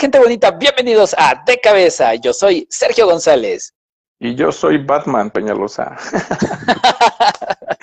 [0.00, 0.50] Gente bonita?
[0.52, 2.14] Bienvenidos a De Cabeza.
[2.14, 3.74] Yo soy Sergio González.
[4.22, 5.96] Y yo soy Batman Peñalosa.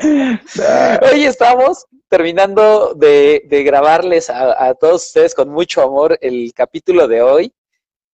[1.12, 7.52] Hoy estamos terminando de, grabarles a, todos ustedes con mucho amor el capítulo de hoy,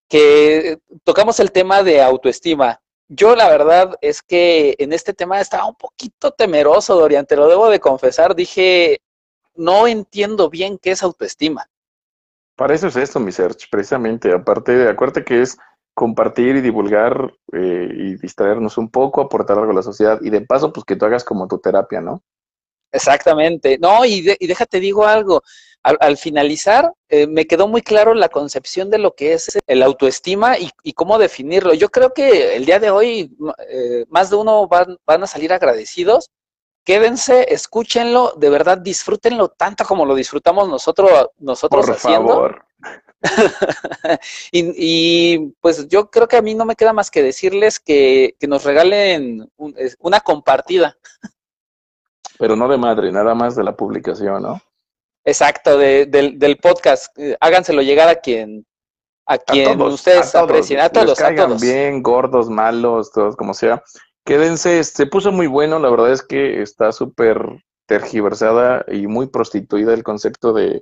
[0.08, 2.80] que tocamos el tema de autoestima.
[3.10, 7.50] Yo la verdad es que en este tema estaba un poquito temeroso, Dorian, te lo
[7.50, 8.36] debo de confesar.
[8.36, 9.02] Dije,
[9.54, 11.68] no entiendo bien qué es autoestima.
[12.56, 14.32] Para eso es esto, mi search, precisamente.
[14.32, 15.58] Aparte, acuérdate que es
[15.94, 20.42] compartir y divulgar eh, y distraernos un poco, aportar algo a la sociedad y de
[20.42, 22.24] paso, pues que tú hagas como tu terapia, ¿no?
[22.92, 23.78] Exactamente.
[23.80, 25.42] No, y, déjate digo algo.
[25.82, 30.56] Al, finalizar, eh, me quedó muy claro la concepción de lo que es el autoestima
[30.58, 31.74] y, cómo definirlo.
[31.74, 33.36] Yo creo que el día de hoy
[33.68, 36.30] eh, más de uno van, van a salir agradecidos
[36.84, 42.66] quédense, escúchenlo, de verdad disfrútenlo tanto como lo disfrutamos nosotros, nosotros Por favor.
[44.52, 48.64] y, pues yo creo que a mí no me queda más que decirles que, nos
[48.66, 49.50] regalen
[50.00, 50.98] una compartida.
[52.38, 54.62] Pero no de madre, nada más de la publicación, ¿no?
[55.24, 57.18] Exacto, del, podcast.
[57.18, 58.66] Eh, háganselo llegar a quien
[59.26, 61.62] a quien ustedes aprecien, a todos, a todos.
[61.62, 63.82] bien, gordos, malos, todos como sea.
[64.26, 69.94] Quédense, se puso muy bueno, la verdad es que está súper tergiversada y muy prostituida
[69.94, 70.82] el concepto de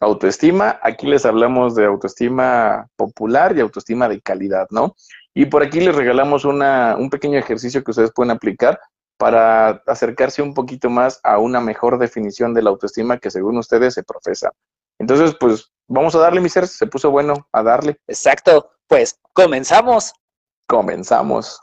[0.00, 0.78] autoestima.
[0.82, 4.94] Aquí les hablamos de autoestima popular y autoestima de calidad, ¿no?
[5.32, 8.78] Y por aquí les regalamos una, un pequeño ejercicio que ustedes pueden aplicar
[9.16, 13.94] para acercarse un poquito más a una mejor definición de la autoestima que según ustedes
[13.94, 14.50] se profesa.
[14.98, 17.96] Entonces, pues vamos a darle, mi ser, se puso bueno a darle.
[18.06, 20.12] Exacto, pues comenzamos.
[20.66, 21.60] Comenzamos.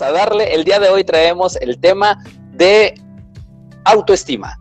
[0.00, 0.54] A darle.
[0.54, 2.18] El día de hoy traemos el tema
[2.52, 2.94] de
[3.84, 4.58] autoestima.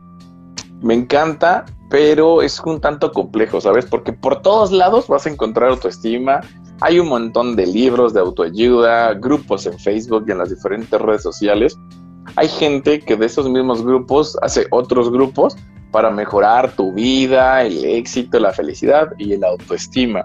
[0.81, 3.85] Me encanta, pero es un tanto complejo, ¿sabes?
[3.85, 6.41] Porque por todos lados vas a encontrar autoestima.
[6.81, 11.21] Hay un montón de libros de autoayuda, grupos en Facebook y en las diferentes redes
[11.21, 11.77] sociales.
[12.35, 15.55] Hay gente que de esos mismos grupos hace otros grupos
[15.91, 20.23] para mejorar tu vida, el éxito, la felicidad y el autoestima,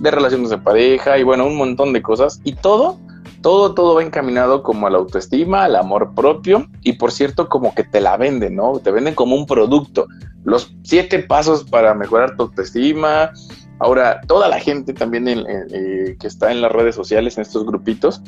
[0.00, 2.40] de relaciones de pareja y bueno, un montón de cosas.
[2.44, 2.98] Y todo
[3.40, 7.74] todo, todo va encaminado como a la autoestima, al amor propio y por cierto como
[7.74, 8.78] que te la venden, ¿no?
[8.78, 10.06] Te venden como un producto.
[10.44, 13.30] Los siete pasos para mejorar tu autoestima.
[13.78, 18.22] Ahora, toda la gente también eh, que está en las redes sociales, en estos grupitos,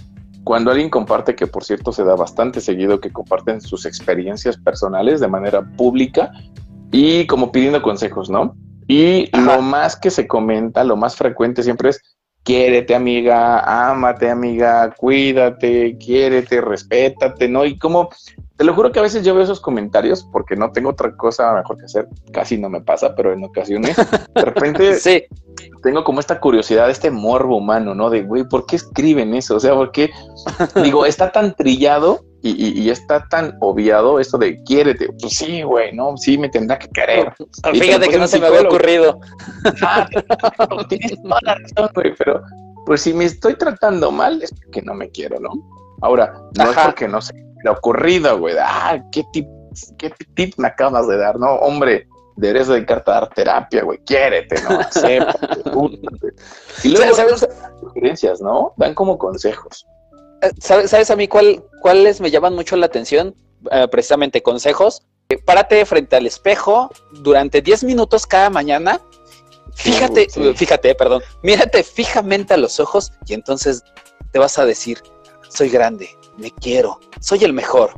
[0.45, 5.21] cuando alguien comparte, que por cierto se da bastante seguido, que comparten sus experiencias personales
[5.21, 6.31] de manera pública
[6.93, 8.57] y como pidiendo consejos, ¿no?
[8.89, 12.03] Y lo más que se comenta, lo más frecuente siempre es,
[12.43, 17.65] quiérete amiga, ámate amiga, cuídate, quiérete, respétate, ¿no?
[17.65, 18.09] Y como,
[18.57, 21.55] te lo juro que a veces yo veo esos comentarios porque no tengo otra cosa
[21.55, 25.25] mejor que hacer, casi no me pasa, pero en ocasiones, de repente sí.
[25.83, 28.11] tengo como esta curiosidad, este morbo humano, ¿no?
[28.11, 29.57] De, güey, ¿por qué escriben eso?
[29.57, 30.11] O sea, porque,
[30.83, 35.09] digo, está tan trillado y, está tan obviado esto de quiérete.
[35.21, 37.33] Pues sí, güey, no, sí me tendrá que querer.
[37.73, 39.21] Fíjate que no se me había ocurrido.
[39.83, 40.09] Ah,
[40.89, 42.43] tienes toda la razón, güey, pero
[42.87, 45.51] pues si me estoy tratando mal es porque no me quiero, ¿no?
[46.01, 48.57] Ahora, no es porque no se me ha ocurrido, güey.
[48.59, 49.47] Ah, qué tip,
[49.99, 51.57] qué tip me acabas de dar, ¿no?
[51.57, 53.99] Hombre, deberías dedicarte a dar terapia, güey.
[54.05, 54.81] Quiérete, ¿no?
[56.85, 57.47] y luego, ¿sabes?
[57.81, 58.73] sugerencias, ¿no?
[58.77, 59.87] Dan como consejos.
[60.43, 63.35] Eh, ¿Sabes a mí cuál, cuáles me llaman mucho la atención?
[63.71, 65.03] Eh, precisamente consejos.
[65.45, 69.01] Párate frente al espejo durante 10 minutos cada mañana.
[69.75, 70.27] Fíjate,
[70.57, 73.83] fíjate, perdón, mírate fijamente a los ojos y entonces
[74.33, 74.99] te vas a decir,
[75.49, 77.93] soy grande, me quiero, soy el mejor.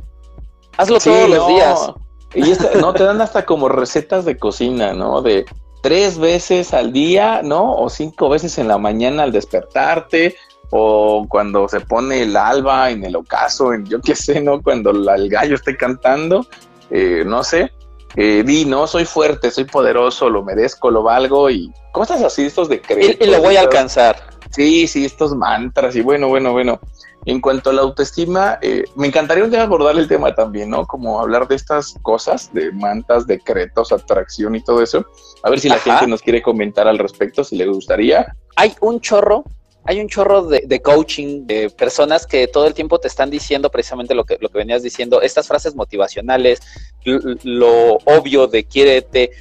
[0.77, 1.91] Hazlo todos los días.
[2.35, 2.41] Y
[2.79, 5.21] no, te dan hasta como recetas de cocina, ¿no?
[5.21, 5.45] De
[5.81, 7.75] tres veces al día, ¿no?
[7.75, 10.35] O cinco veces en la mañana al despertarte,
[10.71, 14.61] o cuando se pone el alba en el ocaso, en yo qué sé, ¿no?
[14.61, 16.45] Cuando el gallo esté cantando,
[16.89, 17.71] eh, no sé,
[18.15, 22.69] eh, di, no, soy fuerte, soy poderoso, lo merezco, lo valgo y cosas así, estos
[22.69, 23.17] decretos.
[23.19, 24.15] Y, y lo voy a alcanzar.
[24.51, 26.79] Sí, sí, estos mantras y bueno, bueno, bueno.
[27.25, 30.85] En cuanto a la autoestima, eh, me encantaría un día abordar el tema también, ¿no?
[30.85, 35.05] Como hablar de estas cosas, de mantas, decretos, atracción y todo eso.
[35.41, 38.35] A ver si la gente nos quiere comentar al respecto, si le gustaría.
[38.57, 39.45] Hay un chorro
[39.85, 44.15] hay un chorro de, coaching, de personas que todo el tiempo te están diciendo precisamente
[44.15, 46.61] lo que, lo que venías diciendo, estas frases motivacionales,
[47.03, 49.31] lo, obvio de quiérete,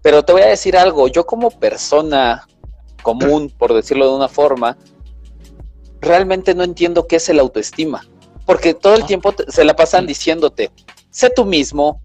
[0.00, 2.46] pero te voy a decir algo, yo como persona
[3.02, 4.78] común, por decirlo de una forma,
[6.00, 8.06] realmente no entiendo qué es el autoestima,
[8.46, 9.06] porque todo el ah.
[9.06, 10.70] tiempo se la pasan diciéndote,
[11.10, 12.00] sé tú mismo,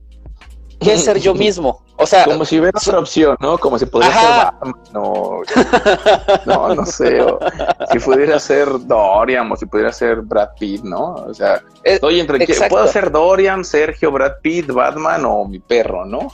[0.80, 1.84] ¿qué es ser yo mismo?
[1.98, 3.58] O sea, como si hubiera otra opción, ¿no?
[3.58, 5.42] Como si pudiera ser no,
[6.46, 7.24] no, no sé,
[7.92, 11.14] si pudiera ser Dorian o si pudiera ser Brad Pitt, ¿no?
[11.16, 15.60] O sea, eh, estoy entre que puedo ser Dorian, Sergio, Brad Pitt, Batman o mi
[15.60, 16.30] perro, ¿no?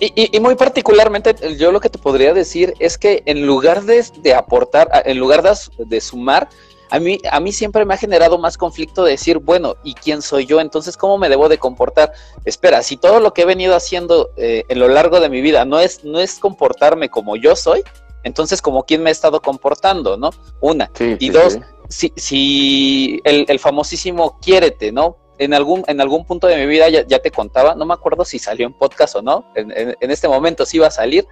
[0.00, 4.04] Y, y, muy particularmente, yo lo que te podría decir es que en lugar de,
[4.22, 5.52] de aportar, en lugar de,
[5.86, 6.48] de sumar,
[6.90, 10.46] a mí, a mí siempre me ha generado más conflicto decir, bueno, ¿y quién soy
[10.46, 10.60] yo?
[10.60, 12.12] Entonces, ¿cómo me debo de comportar?
[12.44, 15.64] Espera, si todo lo que he venido haciendo eh, en lo largo de mi vida
[15.64, 17.82] no es, no es comportarme como yo soy,
[18.24, 20.30] entonces, ¿como quién me he estado comportando, no?
[20.60, 20.90] Una.
[20.98, 21.58] y dos,
[21.88, 25.18] si, si el, el, famosísimo quiérete, ¿no?
[25.38, 28.24] En algún, en algún punto de mi vida ya, ya, te contaba, no me acuerdo
[28.24, 31.26] si salió en podcast o no, en, en, en este momento sí iba a salir,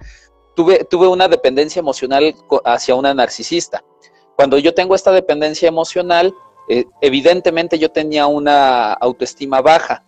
[0.55, 2.35] tuve, tuve una dependencia emocional
[2.65, 3.83] hacia una narcisista.
[4.35, 6.33] Cuando yo tengo esta dependencia emocional,
[6.69, 10.03] eh, evidentemente yo tenía una autoestima baja.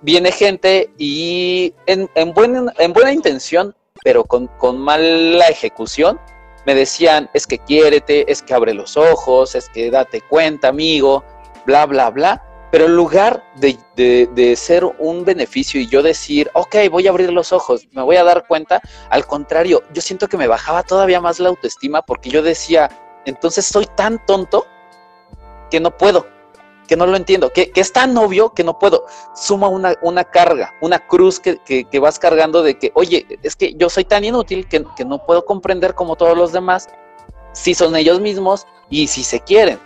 [0.00, 2.32] Viene gente y en, en,
[2.78, 3.74] en buena intención,
[4.04, 6.20] pero con, mala ejecución,
[6.66, 11.24] me decían, es que quiérete, es que abre los ojos, es que date cuenta, amigo,
[11.66, 12.44] bla, bla, bla.
[12.70, 17.32] Pero en lugar de, de, ser un beneficio y yo decir, ok, voy a abrir
[17.32, 21.18] los ojos, me voy a dar cuenta, al contrario, yo siento que me bajaba todavía
[21.18, 22.90] más la autoestima porque yo decía,
[23.24, 24.66] entonces soy tan tonto
[25.70, 26.26] que no puedo,
[26.86, 29.04] que no lo entiendo, que, es tan obvio que no puedo.
[29.34, 33.74] Suma una, una carga, una cruz que, que, vas cargando de que, oye, es que
[33.74, 36.88] yo soy tan inútil que, no puedo comprender como todos los demás
[37.52, 39.78] si son ellos mismos y si se quieren.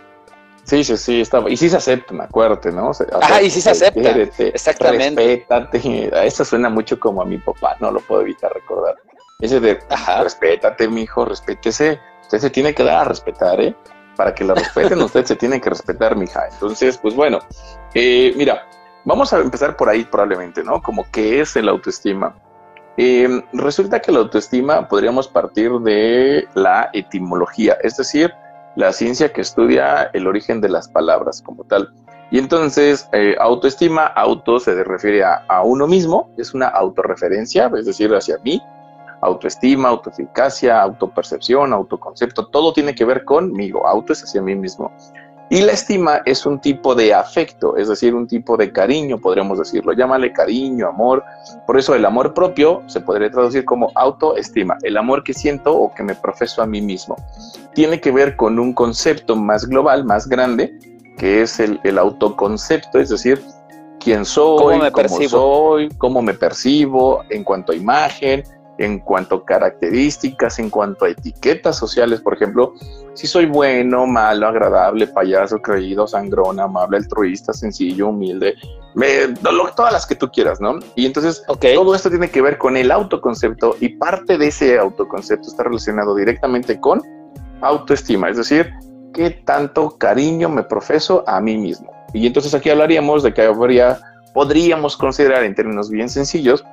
[0.63, 2.91] Sí, sí, sí, está, y si se aceptan, acuérdate, ¿no?
[3.21, 4.31] Ajá, y si se aceptan.
[4.37, 5.21] Exactamente.
[5.21, 6.09] Respétate.
[6.25, 8.95] Eso suena mucho como a mi papá, no lo puedo evitar recordar.
[9.41, 10.23] Ese de, Ajá.
[10.23, 11.99] respétate, mi hijo, respétese
[12.33, 13.75] Usted se tiene que dar a respetar, ¿eh?
[14.15, 16.47] Para que la respeten, usted se tiene que respetar, mija.
[16.51, 17.37] Entonces, pues bueno,
[17.93, 18.67] eh, mira,
[19.05, 20.81] vamos a empezar por ahí probablemente, ¿no?
[20.81, 22.35] Como qué es el autoestima.
[22.97, 28.33] Eh, resulta que la autoestima podríamos partir de la etimología, es decir,
[28.75, 31.93] la ciencia que estudia el origen de las palabras como tal.
[32.31, 37.85] Y entonces, eh, autoestima, auto se refiere a, a, uno mismo, es una autorreferencia, es
[37.85, 38.59] decir, hacia mí,
[39.23, 44.91] autoestima, autoeficacia, autopercepción, autoconcepto, todo tiene que ver conmigo, auto es hacia mí mismo.
[45.49, 49.59] Y la estima es un tipo de afecto, es decir, un tipo de cariño, podríamos
[49.59, 49.93] decirlo.
[49.93, 51.23] Llámale cariño, amor.
[51.67, 55.93] Por eso el amor propio se podría traducir como autoestima, el amor que siento o
[55.93, 57.15] que me profeso a mí mismo.
[57.75, 60.73] Tiene que ver con un concepto más global, más grande,
[61.17, 63.43] que es el, el autoconcepto, es decir,
[63.99, 68.43] quién soy, cómo, me cómo soy, cómo me percibo en cuanto a imagen,
[68.85, 72.73] en cuanto a características, en cuanto a etiquetas sociales, por ejemplo,
[73.13, 78.55] si soy bueno, malo, agradable, payaso, creído, sangrón, amable, altruista, sencillo, humilde,
[79.75, 80.79] todas las que tú quieras, ¿no?
[80.95, 85.47] Y entonces todo esto tiene que ver con el autoconcepto y parte de ese autoconcepto
[85.47, 87.01] está relacionado directamente con
[87.61, 88.73] autoestima, es decir,
[89.13, 91.91] qué tanto cariño me profeso a mí mismo.
[92.13, 93.99] Y entonces aquí hablaríamos de que habría,
[94.33, 96.63] podríamos considerar en términos bien sencillos,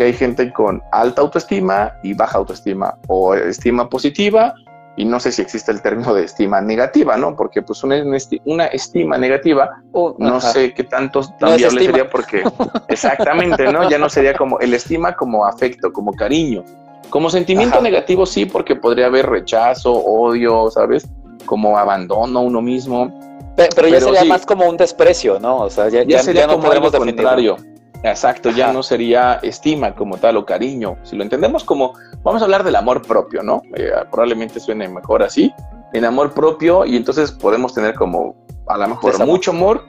[0.00, 4.54] que hay gente con alta autoestima y baja autoestima o estima positiva
[4.96, 7.36] y no sé si existe el término de estima negativa, ¿no?
[7.36, 8.02] Porque pues una,
[8.46, 12.42] una estima negativa, no sé qué tanto tan viable sería porque
[12.88, 13.90] exactamente, ¿no?
[13.90, 16.64] Ya no sería como el estima como afecto, como cariño.
[17.10, 21.06] Como sentimiento negativo sí, porque podría haber rechazo, odio, ¿sabes?
[21.44, 23.20] Como abandono a uno mismo.
[23.54, 25.58] Pero, ya sería más como un desprecio, ¿no?
[25.58, 27.58] O sea, ya, ya, sería no como podemos contrario.
[28.02, 30.96] Exacto, ya no sería estima como tal o cariño.
[31.02, 33.62] Si lo entendemos como, vamos a hablar del amor propio, ¿no?
[33.76, 35.52] Eh, probablemente suene mejor así,
[35.92, 38.36] en amor propio, y entonces podemos tener como
[38.68, 39.84] a lo mejor mucho amor,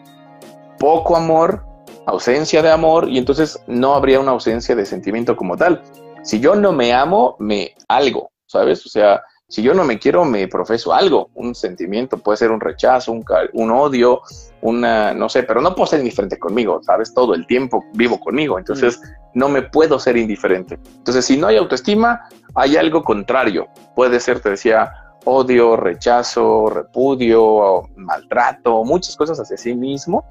[0.77, 1.65] poco amor,
[2.05, 5.81] ausencia de amor, y entonces no habría una ausencia de sentimiento como tal.
[6.23, 8.85] Si yo no me amo, me algo, ¿sabes?
[8.85, 12.61] O sea, si yo no me quiero, me profeso algo, un sentimiento, puede ser un
[12.61, 14.21] rechazo, un, un, odio,
[14.61, 17.13] una, no sé, pero no puedo ser indiferente conmigo, ¿sabes?
[17.13, 19.01] Todo el tiempo vivo conmigo, entonces
[19.33, 20.79] no me puedo ser indiferente.
[20.95, 23.67] Entonces, si no hay autoestima, hay algo contrario.
[23.93, 24.93] Puede ser, te decía,
[25.25, 30.23] odio, rechazo, repudio, maltrato, muchas cosas hacia sí mismo,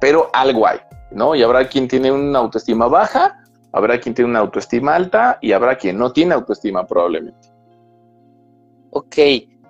[0.00, 0.80] pero algo hay,
[1.12, 1.36] ¿no?
[1.36, 5.78] Y habrá quien tiene una autoestima baja, habrá quien tiene una autoestima alta y habrá
[5.78, 7.55] quien no tiene autoestima probablemente.
[8.98, 9.18] Ok,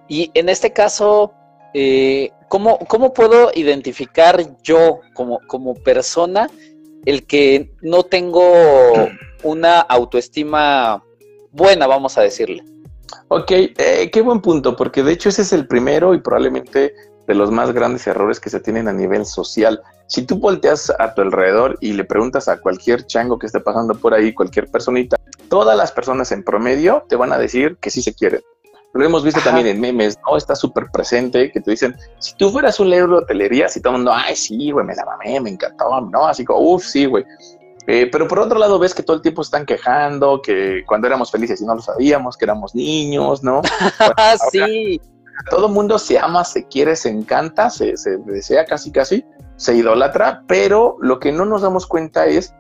[0.07, 1.33] y en este caso,
[1.75, 2.79] eh, ¿cómo,
[3.13, 6.49] puedo identificar yo como, como persona
[7.05, 8.45] el que no tengo
[9.43, 11.03] una autoestima
[11.51, 12.63] buena, vamos a decirle?
[13.27, 16.95] Ok, eh, qué buen punto, porque de hecho ese es el primero y probablemente
[17.27, 19.83] de los más grandes errores que se tienen a nivel social.
[20.07, 23.97] Si tú volteas a tu alrededor y le preguntas a cualquier chango que esté pasando
[23.97, 25.17] por ahí, cualquier personita,
[25.49, 28.41] todas las personas en promedio te van a decir que sí se quieren.
[28.97, 30.37] Lo hemos visto también en memes, ¿no?
[30.37, 33.95] Está súper presente que te dicen, si tú fueras un libro de hotelería, si todo
[33.95, 36.27] el mundo, ay, sí, güey, me la mamé, me encantó, ¿no?
[36.27, 37.25] Así como, uff, sí, güey.
[37.87, 41.31] Eh, pero por otro lado ves que todo el tiempo están quejando, que cuando éramos
[41.31, 43.63] felices y no lo sabíamos, que éramos niños, ¿no?
[44.51, 45.01] sí.
[45.51, 49.25] Todo el mundo se ama, se quiere, se encanta, se, se desea casi casi,
[49.57, 52.55] se idolatra, pero lo que no nos damos cuenta es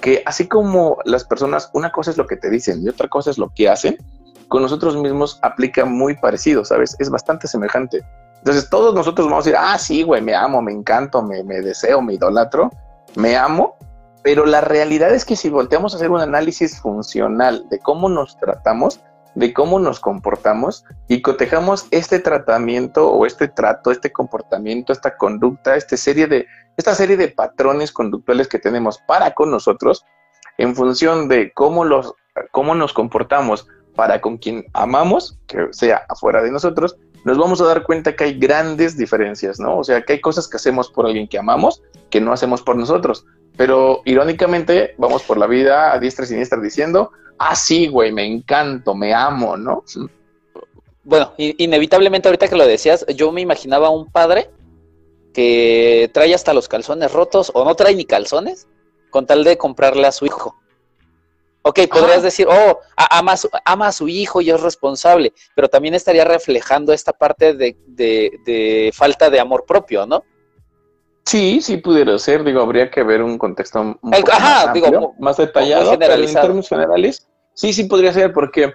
[0.00, 3.30] que así como las personas, una cosa es lo que te dicen y otra cosa
[3.30, 3.98] es lo que hacen,
[4.48, 6.96] con nosotros mismos aplica muy parecido, ¿sabes?
[6.98, 8.04] Es bastante semejante.
[8.38, 12.02] Entonces todos nosotros vamos a decir, ah, sí, güey, me amo, me encanto, me, deseo,
[12.02, 12.70] me idolatro,
[13.14, 13.76] me amo,
[14.24, 18.36] pero la realidad es que si volteamos a hacer un análisis funcional de cómo nos
[18.38, 19.00] tratamos,
[19.36, 25.76] de cómo nos comportamos y cotejamos este tratamiento o este trato, este comportamiento, esta conducta,
[25.76, 26.46] esta serie de,
[26.76, 30.04] esta serie de patrones conductuales que tenemos para con nosotros,
[30.58, 32.12] en función de cómo, los,
[32.50, 37.66] cómo nos comportamos para con quien amamos, que sea afuera de nosotros, nos vamos a
[37.66, 39.78] dar cuenta que hay grandes diferencias, ¿no?
[39.78, 42.76] O sea, que hay cosas que hacemos por alguien que amamos que no hacemos por
[42.76, 43.24] nosotros.
[43.56, 48.24] Pero irónicamente vamos por la vida a diestra y siniestra diciendo, ah, sí, güey, me
[48.24, 49.84] encanto, me amo, ¿no?
[51.04, 54.50] Bueno, inevitablemente ahorita que lo decías, yo me imaginaba un padre
[55.34, 58.68] que trae hasta los calzones rotos o no trae ni calzones
[59.10, 60.56] con tal de comprarle a su hijo.
[61.62, 66.92] Ok, podrías decir, oh, ama, a su hijo y es responsable, pero también estaría reflejando
[66.92, 70.24] esta parte de, falta de amor propio, ¿no?
[71.24, 75.96] Sí, sí pudiera ser, digo, habría que ver un contexto un más, digo, más detallado,
[75.96, 78.74] pero en términos generales, sí, sí podría ser, porque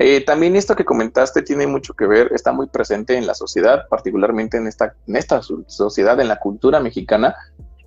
[0.00, 3.86] eh, también esto que comentaste tiene mucho que ver, está muy presente en la sociedad,
[3.88, 7.36] particularmente en esta, en esta sociedad, en la cultura mexicana,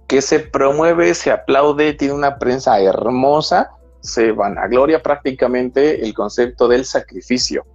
[0.08, 6.86] que se promueve, se aplaude, tiene una prensa hermosa, se vanagloria prácticamente el concepto del
[6.86, 7.66] sacrificio.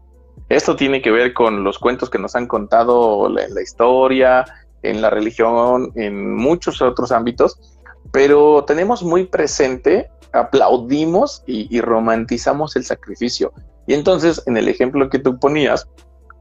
[0.49, 4.45] Esto tiene que ver con los cuentos que nos han contado en la historia,
[4.83, 7.81] en la religión, en muchos otros ámbitos,
[8.13, 13.53] pero tenemos muy presente, aplaudimos y, romantizamos el sacrificio.
[13.87, 15.89] Y entonces, en el ejemplo que tú ponías,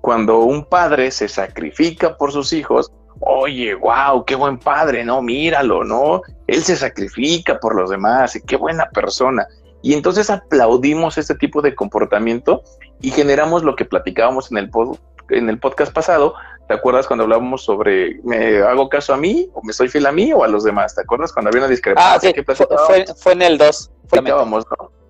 [0.02, 5.84] cuando un padre se sacrifica por sus hijos, oye, wow, qué buen padre, no, míralo,
[5.84, 9.48] no, él se sacrifica por los demás, qué buena persona.
[9.82, 12.64] Y entonces aplaudimos este tipo de comportamiento
[13.02, 14.70] y generamos lo que platicábamos en el,
[15.30, 16.36] en el podcast pasado.
[16.68, 20.12] ¿Te acuerdas cuando hablábamos sobre me hago caso a mí o me soy fiel a
[20.12, 20.96] mí o a los demás?
[20.96, 22.30] ¿Te acuerdas cuando había una discrepancia?
[22.30, 23.92] Ah, fue, en el 2.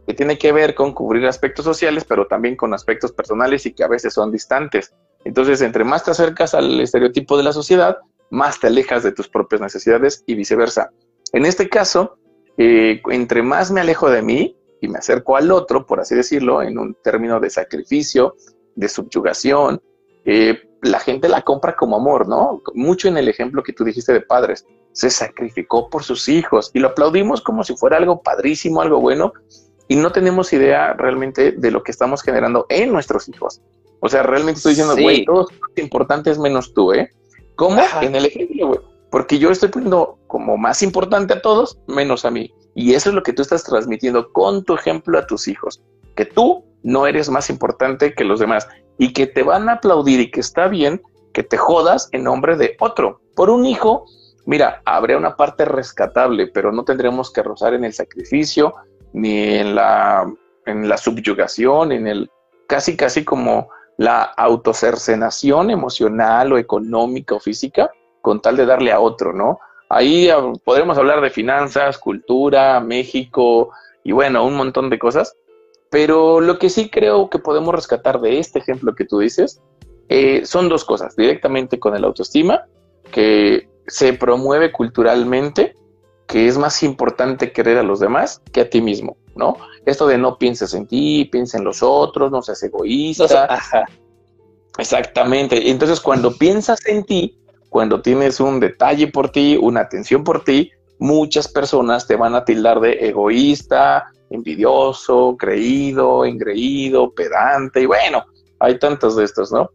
[0.07, 3.83] Que tiene que ver con cubrir aspectos sociales, pero también con aspectos personales y que
[3.83, 4.93] a veces son distantes.
[5.23, 7.99] Entonces, entre más te acercas al estereotipo de la sociedad,
[8.31, 10.89] más te alejas de tus propias necesidades y viceversa.
[11.33, 12.17] En este caso,
[12.57, 16.61] eh, entre más me alejo de mí, y me acerco al otro, por así decirlo,
[16.61, 18.35] en un término de sacrificio,
[18.75, 19.81] de subyugación,
[20.25, 22.61] eh, la gente la compra como amor, ¿no?
[22.73, 26.79] Mucho en el ejemplo que tú dijiste de padres, se sacrificó por sus hijos y
[26.79, 29.33] lo aplaudimos como si fuera algo padrísimo, algo bueno,
[29.87, 33.61] y no tenemos idea realmente de lo que estamos generando en nuestros hijos.
[33.99, 37.11] O sea, realmente estoy diciendo, güey, todos son importantes menos tú, ¿eh?
[37.55, 37.79] ¿Cómo?
[38.01, 38.79] En el ejemplo, güey.
[39.11, 42.51] Porque yo estoy poniendo como más importante a todos menos a mí.
[42.73, 45.83] Y eso es lo que tú estás transmitiendo con tu ejemplo a tus hijos,
[46.15, 50.19] que tú no eres más importante que los demás y que te van a aplaudir
[50.21, 51.01] y que está bien
[51.33, 53.21] que te jodas en nombre de otro.
[53.35, 54.05] Por un hijo,
[54.45, 58.73] mira, habría una parte rescatable, pero no tendremos que rozar en el sacrificio
[59.13, 60.31] ni en la,
[60.65, 62.29] en la subyugación, en el
[62.67, 67.91] casi, casi como la autocercenación emocional o económica o física
[68.21, 69.59] con tal de darle a otro, ¿no?
[69.89, 73.71] Ahí ah, podremos hablar de finanzas, cultura, México
[74.03, 75.35] y bueno, un montón de cosas.
[75.89, 79.61] Pero lo que sí creo que podemos rescatar de este ejemplo que tú dices
[80.07, 81.15] eh, son dos cosas.
[81.15, 82.65] Directamente con el autoestima,
[83.11, 85.75] que se promueve culturalmente,
[86.27, 89.57] que es más importante querer a los demás que a ti mismo, ¿no?
[89.85, 93.59] Esto de no pienses en ti, piensa en los otros, no seas egoísta.
[94.77, 95.69] Exactamente.
[95.69, 97.37] Entonces, cuando piensas en ti,
[97.71, 102.43] cuando tienes un detalle por ti, una atención por ti, muchas personas te van a
[102.43, 108.25] tildar de egoísta, envidioso, creído, engreído, pedante, y bueno,
[108.59, 109.69] hay tantos de estos, ¿no?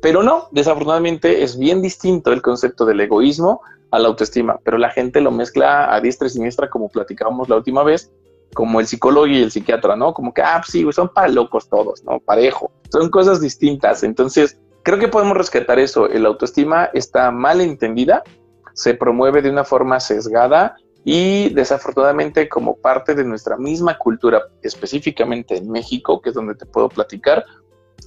[0.00, 4.90] Pero no, desafortunadamente es bien distinto el concepto del egoísmo a la autoestima, pero la
[4.90, 8.12] gente lo mezcla a diestra y siniestra como platicábamos la última vez,
[8.54, 10.14] como el psicólogo y el psiquiatra, ¿no?
[10.14, 12.20] Como que, ah, pues sí, son para locos todos, ¿no?
[12.20, 12.70] Parejo.
[12.92, 14.04] Son cosas distintas.
[14.04, 16.08] Entonces, creo que podemos rescatar eso.
[16.08, 18.22] El autoestima está mal entendida,
[18.74, 25.56] se promueve de una forma sesgada y desafortunadamente como parte de nuestra misma cultura, específicamente
[25.56, 27.44] en México, que es donde te puedo platicar,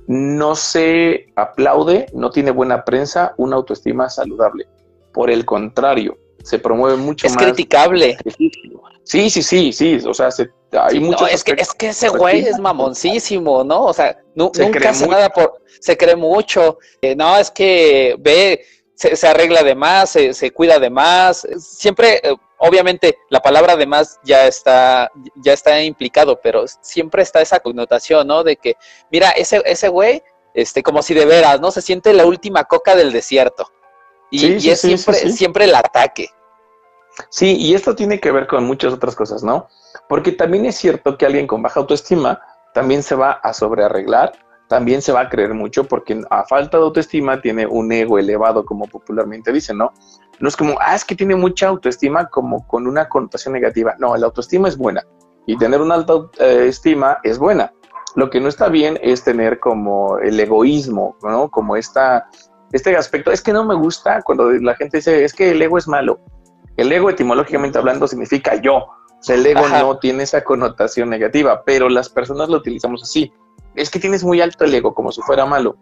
[0.08, 4.68] no se aplaude, no tiene buena prensa una autoestima saludable.
[5.12, 7.36] Por el contrario, se promueve mucho más.
[7.36, 8.18] Es criticable.
[9.04, 10.00] Sí, sí, sí, sí.
[10.06, 10.30] O sea,
[10.82, 11.32] hay muchos.
[11.32, 13.86] es, que, es que ese güey es mamoncísimo, ¿no?
[13.86, 15.62] O sea, nunca hace nada por.
[15.80, 16.78] Se cree mucho.
[17.02, 21.48] Eh, no, es que ve, se, arregla de más, se, cuida de más.
[21.60, 25.12] Siempre, eh, obviamente, la palabra de más ya está,
[25.44, 28.44] ya está implicado, pero siempre está esa connotación, ¿no?
[28.44, 28.76] De que,
[29.12, 30.24] mira, ese, ese güey,
[30.54, 31.72] este, como si de veras, ¿no?
[31.72, 33.73] Se siente la última coca del desierto.
[34.34, 36.28] Y, es siempre, siempre el ataque.
[37.30, 39.68] Sí, y esto tiene que ver con muchas otras cosas, ¿no?
[40.10, 42.42] Porque también es cierto que alguien con baja autoestima
[42.74, 44.34] también se va a sobrearreglar,
[44.68, 48.66] también se va a creer mucho porque a falta de autoestima tiene un ego elevado,
[48.66, 49.94] como popularmente dicen, ¿no?
[50.40, 53.94] No es como, ah, es que tiene mucha autoestima como con una connotación negativa.
[54.00, 55.04] No, la autoestima es buena
[55.46, 57.72] y tener una alta estima es buena.
[58.16, 61.50] Lo que no está bien es tener como el egoísmo, ¿no?
[61.50, 62.28] Como esta
[62.74, 63.32] este aspecto.
[63.32, 66.20] Es que no me gusta cuando la gente dice, es que el ego es malo.
[66.76, 68.78] El ego etimológicamente hablando significa yo.
[68.78, 73.32] O sea, el ego no tiene esa connotación negativa, pero las personas lo utilizamos así.
[73.76, 75.78] Es que tienes muy alto el ego, como si fuera malo.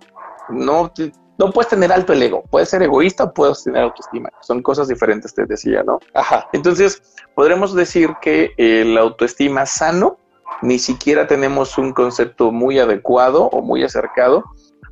[0.50, 0.92] No,
[1.38, 2.44] no puedes tener alto el ego.
[2.52, 4.30] Puedes ser egoísta o puedes tener autoestima.
[4.42, 6.00] Son cosas diferentes, te decía, ¿no?
[6.14, 6.50] Ajá.
[6.54, 7.02] Entonces,
[7.34, 10.18] podremos decir que el autoestima sano,
[10.62, 14.44] ni siquiera tenemos un concepto muy adecuado o muy acercado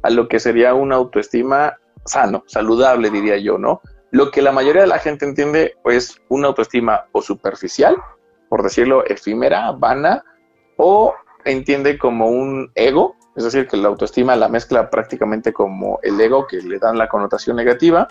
[0.02, 1.78] a lo que sería una autoestima
[2.10, 3.82] sano, saludable, diría yo, ¿no?
[4.12, 7.98] Lo que la mayoría de la gente entiende es una autoestima o superficial,
[8.50, 10.24] por decirlo, efímera, vana,
[10.78, 11.14] o
[11.46, 16.48] entiende como un ego, es decir, que la autoestima la mezcla prácticamente como el ego,
[16.48, 18.08] que le dan la connotación negativa,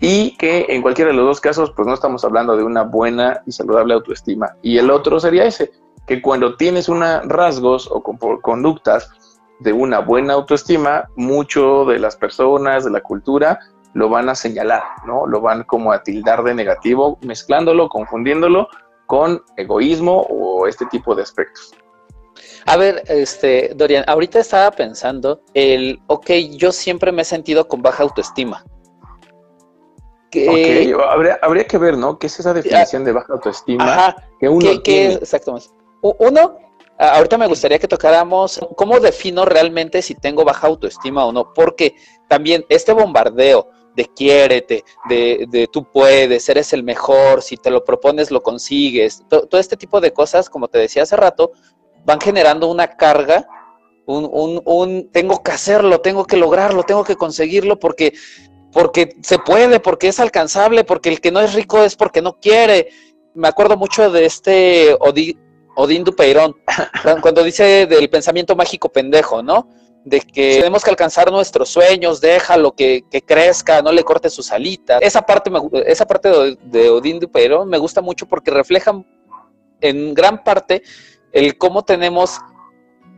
[0.00, 3.42] y que en cualquiera de los dos casos, pues no estamos hablando de una buena
[3.46, 4.56] y saludable autoestima.
[4.60, 5.70] Y el otro sería ese,
[6.06, 9.08] que cuando tienes una rasgos o conductas
[9.62, 13.58] de una buena autoestima, mucho de las personas, de la cultura,
[13.94, 15.26] lo van a señalar, ¿no?
[15.26, 18.68] Lo van como a tildar de negativo, mezclándolo, confundiéndolo
[19.06, 21.74] con egoísmo o este tipo de aspectos.
[22.66, 27.82] A ver, este, Dorian, ahorita estaba pensando el, ok, yo siempre me he sentido con
[27.82, 28.64] baja autoestima.
[30.30, 30.94] Que,
[31.42, 32.18] habría, que ver, ¿no?
[32.18, 35.68] ¿Qué es esa definición de baja autoestima que uno exactamente.
[36.00, 36.56] Uno,
[36.98, 41.94] ahorita me gustaría que tocáramos cómo defino realmente si tengo baja autoestima o no, porque
[42.28, 47.84] también este bombardeo de quiérete, de, de tú puedes, eres el mejor, si te lo
[47.84, 51.52] propones lo consigues, todo este tipo de cosas, como te decía hace rato,
[52.04, 53.46] van generando una carga,
[54.06, 58.14] un, un, un tengo que hacerlo, tengo que lograrlo, tengo que conseguirlo porque,
[58.72, 62.38] porque se puede, porque es alcanzable, porque el que no es rico es porque no
[62.40, 62.88] quiere.
[63.34, 64.96] Me acuerdo mucho de este
[65.74, 66.56] Odín Dupeirón,
[67.22, 69.68] cuando dice del pensamiento mágico pendejo, ¿no?
[70.04, 74.50] De que tenemos que alcanzar nuestros sueños, déjalo que, que crezca, no le corte sus
[74.50, 75.00] alitas.
[75.00, 78.92] Esa parte, me, esa parte de, de Odín Dupeirón me gusta mucho porque refleja
[79.80, 80.82] en gran parte
[81.32, 82.40] el cómo tenemos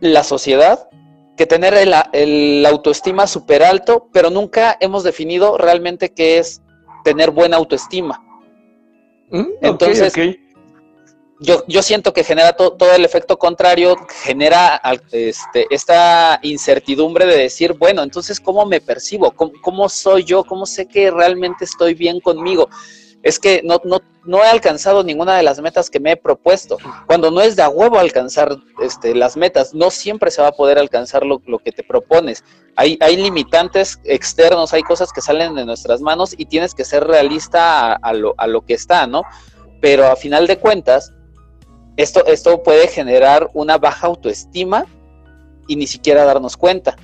[0.00, 0.88] la sociedad
[1.36, 6.62] que tener el, el autoestima súper alto, pero nunca hemos definido realmente qué es
[7.02, 8.22] tener buena autoestima.
[9.30, 10.14] Mm, Entonces,
[11.44, 14.80] yo, yo siento que genera todo el efecto contrario, genera
[15.12, 19.32] este, esta incertidumbre de decir, bueno, entonces, ¿cómo me percibo?
[19.32, 20.44] ¿Cómo, soy yo?
[20.44, 22.68] ¿Cómo sé que realmente estoy bien conmigo?
[23.22, 26.76] Es que no, no, no he alcanzado ninguna de las metas que me he propuesto.
[27.06, 30.52] Cuando no es de a huevo alcanzar este, las metas, no siempre se va a
[30.52, 32.42] poder alcanzar lo, lo que te propones.
[32.76, 37.04] Hay, hay limitantes externos, hay cosas que salen de nuestras manos y tienes que ser
[37.06, 39.22] realista a, lo, a lo que está, ¿no?
[39.80, 41.12] Pero a final de cuentas,
[41.96, 44.84] esto, esto puede generar una baja autoestima
[45.66, 46.96] y ni siquiera darnos cuenta.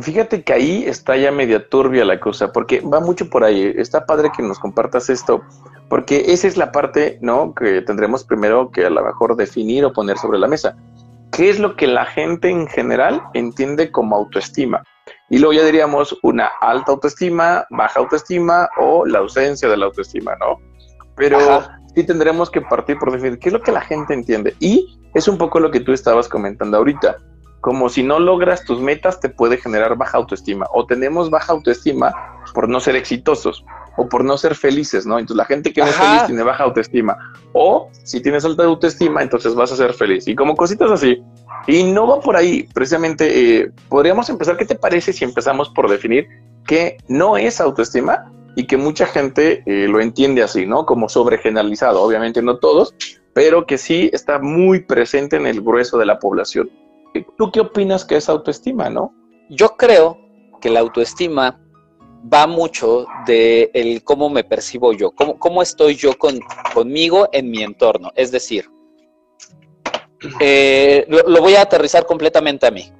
[0.00, 3.72] Fíjate que ahí está ya media turbia la cosa, porque va mucho por ahí.
[3.76, 5.42] Está padre que nos compartas esto,
[5.88, 7.54] porque esa es la parte, ¿no?
[7.54, 10.76] Que tendremos primero que a lo mejor definir o poner sobre la mesa.
[11.30, 14.82] ¿Qué es lo que la gente en general entiende como autoestima?
[15.30, 20.34] Y luego ya diríamos una alta autoestima, baja autoestima o la ausencia de la autoestima,
[20.36, 20.58] ¿no?
[21.16, 21.38] Pero
[21.94, 24.54] sí tendremos que partir por definir qué es lo que la gente entiende.
[24.60, 27.16] Y es un poco lo que tú estabas comentando ahorita.
[27.60, 30.66] Como si no logras tus metas, te puede generar baja autoestima.
[30.74, 32.12] O tenemos baja autoestima
[32.52, 33.64] por no ser exitosos
[33.96, 35.18] o por no ser felices, ¿no?
[35.18, 37.16] Entonces la gente que no es feliz tiene baja autoestima.
[37.52, 40.28] O si tienes alta autoestima, entonces vas a ser feliz.
[40.28, 41.22] Y como cositas así.
[41.66, 42.68] Y no va por ahí.
[42.74, 44.56] Precisamente eh, podríamos empezar.
[44.56, 46.26] ¿Qué te parece si empezamos por definir
[46.66, 48.30] qué no es autoestima?
[48.56, 50.86] Y que mucha gente eh, lo entiende así, ¿no?
[50.86, 52.94] Como sobregeneralizado, obviamente no todos,
[53.32, 56.70] pero que sí está muy presente en el grueso de la población.
[57.36, 59.14] ¿Tú qué opinas que es autoestima, no?
[59.50, 60.18] Yo creo
[60.60, 61.60] que la autoestima
[62.32, 66.40] va mucho de el cómo me percibo yo, cómo, cómo estoy yo con,
[66.72, 68.10] conmigo en mi entorno.
[68.14, 68.70] Es decir,
[70.40, 72.90] eh, lo, voy a aterrizar completamente a mí.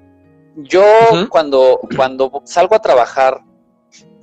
[0.57, 0.85] Yo
[1.31, 3.41] cuando, cuando salgo a trabajar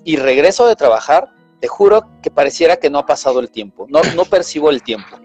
[0.04, 4.02] y regreso de trabajar, te juro que pareciera que no ha pasado el tiempo, no,
[4.16, 5.18] no percibo el tiempo.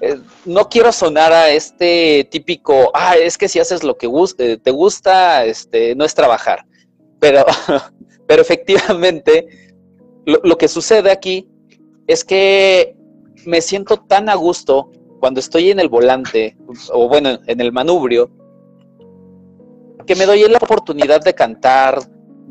[0.00, 4.58] Eh, no quiero sonar a este típico, ah, es que si haces lo que eh,
[4.62, 6.66] te gusta, este, no es trabajar.
[7.20, 7.44] Pero,
[8.26, 9.72] pero efectivamente,
[10.26, 11.48] lo, lo que sucede aquí
[12.06, 12.96] es que
[13.46, 16.56] me siento tan a gusto cuando estoy en el volante,
[16.92, 18.30] o bueno, en el manubrio,
[20.06, 21.98] que me doy la oportunidad de cantar,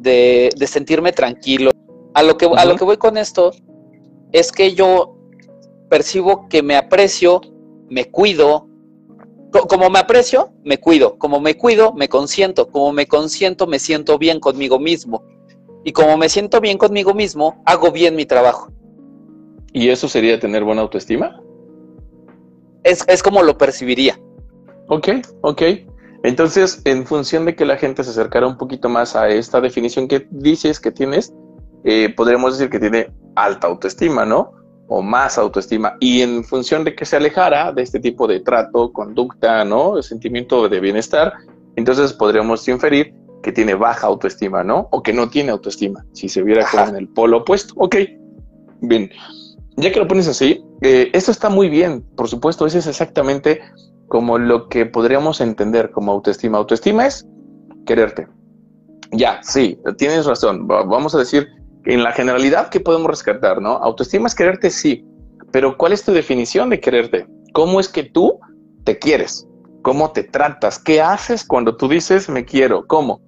[0.03, 1.71] de, sentirme tranquilo.
[2.13, 3.51] A lo, que, a lo que voy con esto
[4.31, 5.17] es que yo
[5.89, 7.41] percibo que me aprecio,
[7.89, 8.67] me cuido.
[9.69, 11.17] Como me aprecio, me cuido.
[11.17, 12.67] Como me cuido, me consiento.
[12.67, 15.23] Como me consiento, me siento bien conmigo mismo.
[15.83, 18.71] Y como me siento bien conmigo mismo, hago bien mi trabajo.
[19.73, 21.41] ¿Y eso sería tener buena autoestima?
[22.83, 24.19] Es, es como lo percibiría.
[24.87, 25.09] Ok,
[25.41, 25.61] ok.
[26.23, 30.07] Entonces, en función de que la gente se acercara un poquito más a esta definición
[30.07, 31.33] que dices que tienes,
[31.83, 34.51] eh, podríamos decir que tiene alta autoestima, ¿no?
[34.87, 35.97] O más autoestima.
[35.99, 40.01] Y en función de que se alejara de este tipo de trato, conducta, ¿no?
[40.01, 41.33] Sentimiento de bienestar,
[41.75, 44.87] entonces podríamos inferir que tiene baja autoestima, ¿no?
[44.91, 47.73] O que no tiene autoestima, si se viera como en el polo opuesto.
[47.77, 47.97] Ok,
[48.79, 49.11] bien.
[49.75, 53.59] Ya que lo pones así, eh, esto está muy bien, por supuesto, ese es exactamente
[54.07, 56.57] como lo que podríamos entender como autoestima.
[56.57, 57.27] Autoestima es
[57.85, 58.27] quererte.
[59.11, 60.67] Ya, sí, tienes razón.
[60.67, 61.47] Vamos a decir
[61.83, 63.61] que en la generalidad, ¿qué podemos rescatar?
[63.61, 63.71] ¿no?
[63.71, 65.05] Autoestima es quererte, sí,
[65.51, 67.27] pero ¿cuál es tu definición de quererte?
[67.53, 68.39] ¿Cómo es que tú
[68.83, 69.47] te quieres?
[69.83, 70.79] ¿Cómo te tratas?
[70.79, 72.87] ¿Qué haces cuando tú dices me quiero?
[72.87, 73.21] ¿Cómo?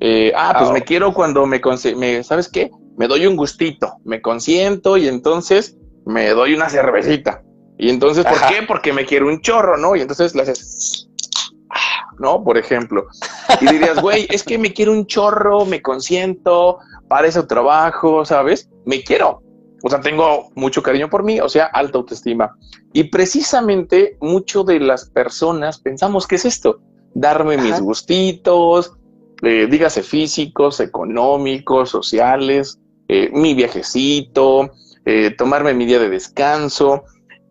[0.00, 1.60] Eh, ah, pues me quiero cuando me,
[1.96, 2.70] me, ¿sabes qué?
[2.96, 7.42] Me doy un gustito, me consiento y entonces me doy una cervecita.
[7.78, 8.62] Y entonces, ¿por qué?
[8.66, 9.96] Porque me quiero un chorro, ¿no?
[9.96, 11.08] Y entonces le haces,
[12.18, 12.42] ¿no?
[12.42, 13.06] Por ejemplo.
[13.60, 18.68] Y dirías, güey, es que me quiero un chorro, me consiento, para ese trabajo, ¿sabes?
[18.84, 19.42] Me quiero.
[19.82, 22.56] O sea, tengo mucho cariño por mí, o sea, alta autoestima.
[22.92, 26.80] Y precisamente mucho de las personas pensamos que es esto,
[27.14, 28.94] darme mis gustitos,
[29.42, 34.72] eh, dígase físicos, económicos, sociales, eh, mi viajecito,
[35.04, 37.04] eh, tomarme mi día de descanso,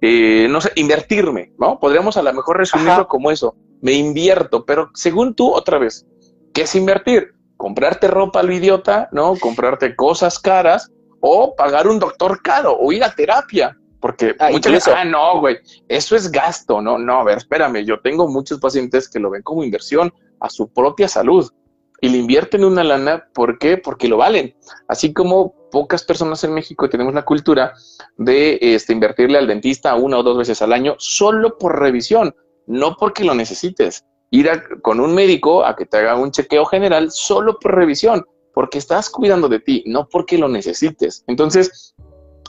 [0.08, 1.80] eh, no sé, invertirme, ¿no?
[1.80, 6.06] Podríamos a lo mejor resumirlo como eso, me invierto, pero según tú, otra vez,
[6.54, 7.34] ¿qué es invertir?
[7.58, 9.36] Comprarte ropa al idiota, ¿no?
[9.36, 10.92] Comprarte cosas caras
[11.22, 13.76] o pagar un doctor caro o ir a terapia.
[14.00, 17.84] Porque ah, muchas veces, ah, no, güey, eso es gasto, no, no, a ver, espérame,
[17.84, 21.52] yo tengo muchos pacientes que lo ven como inversión a su propia salud
[22.02, 23.78] y le invierten una lana, ¿por qué?
[23.78, 24.56] Porque lo valen.
[24.88, 27.74] Así como pocas personas en México tenemos la cultura
[28.18, 32.36] de este, invertirle al dentista una o dos veces al año solo por revisión,
[32.68, 34.06] no porque lo necesites.
[34.32, 34.50] Ir
[34.82, 39.10] con un médico a que te haga un chequeo general solo por revisión, porque estás
[39.10, 41.24] cuidando de ti, no porque lo necesites.
[41.28, 41.94] Entonces,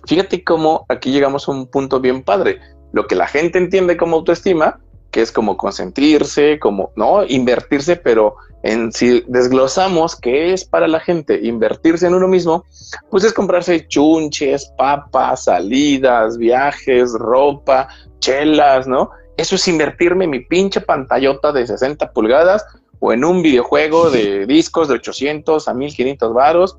[0.06, 2.60] fíjate cómo aquí llegamos a un punto bien padre.
[2.92, 4.80] Lo que la gente entiende como autoestima,
[5.16, 7.24] que es como consentirse, como, ¿no?
[7.24, 12.66] Invertirse, pero en si desglosamos qué es para la gente invertirse en uno mismo,
[13.10, 19.08] pues es comprarse chunches, papas, salidas, viajes, ropa, chelas, ¿no?
[19.38, 22.66] Eso es invertirme en mi pinche pantallota de 60 pulgadas
[23.00, 26.76] o en un videojuego de discos de 800 a 1500 varos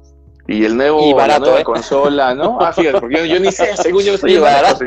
[0.48, 1.64] y el nuevo la nueva ¿eh?
[1.64, 2.58] consola, ¿no?
[2.68, 4.86] Ah, fíjate, porque yo, ni sé, según yo estoy barato.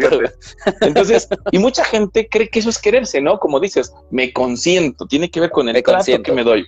[0.80, 3.38] Entonces, y mucha gente cree que eso es quererse, ¿no?
[3.38, 6.66] Como dices, me consiento, tiene que ver con el trato que me doy.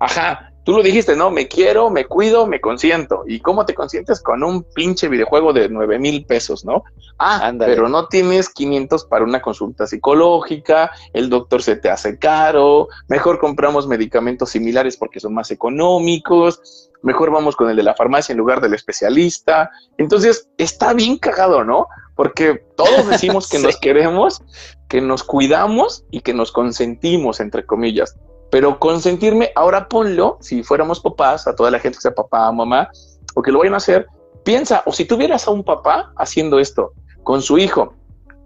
[0.00, 1.30] Ajá, Tú lo dijiste, ¿no?
[1.30, 3.24] Me quiero, me cuido, me consiento.
[3.26, 4.20] ¿Y cómo te consientes?
[4.20, 6.84] Con un pinche videojuego de nueve mil pesos, ¿no?
[7.18, 12.88] Ah, pero no tienes 500 para una consulta psicológica, el doctor se te hace caro,
[13.08, 18.32] mejor compramos medicamentos similares porque son más económicos, mejor vamos con el de la farmacia
[18.32, 19.70] en lugar del especialista.
[19.98, 21.88] Entonces, está bien cagado, ¿no?
[22.14, 24.42] Porque todos decimos que nos queremos,
[24.88, 28.16] que nos cuidamos y que nos consentimos, entre comillas.
[28.52, 32.90] Pero consentirme, ahora ponlo, si fuéramos papás, a toda la gente que sea papá, mamá,
[33.34, 34.06] o que lo vayan a hacer,
[34.44, 37.94] piensa, o si tuvieras a un papá haciendo esto con su hijo,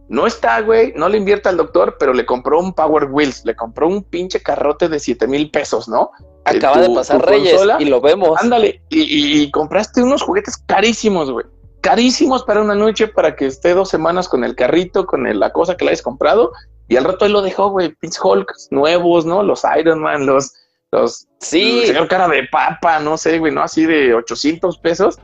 [0.09, 3.57] no está, güey, no le invierte al doctor, pero le compró un Power Wheels, le
[3.57, 6.13] compró un pinche carrote de 7 mil pesos, ¿no?
[6.45, 8.41] Acaba de pasar Reyes y lo vemos.
[8.41, 11.47] Ándale, y, y compraste unos juguetes carísimos, güey
[11.87, 15.77] carísimos para una noche para que esté dos semanas con el carrito, con la cosa
[15.77, 16.51] que le hayas comprado.
[16.89, 19.43] Y al rato él lo dejó, güey, pinche Hulk nuevos, ¿no?
[19.43, 20.53] Los Iron Man, los,
[20.93, 21.81] los, sí.
[21.81, 23.63] El señor cara de papa, no sé, güey, ¿no?
[23.63, 25.19] Así de 800 pesos.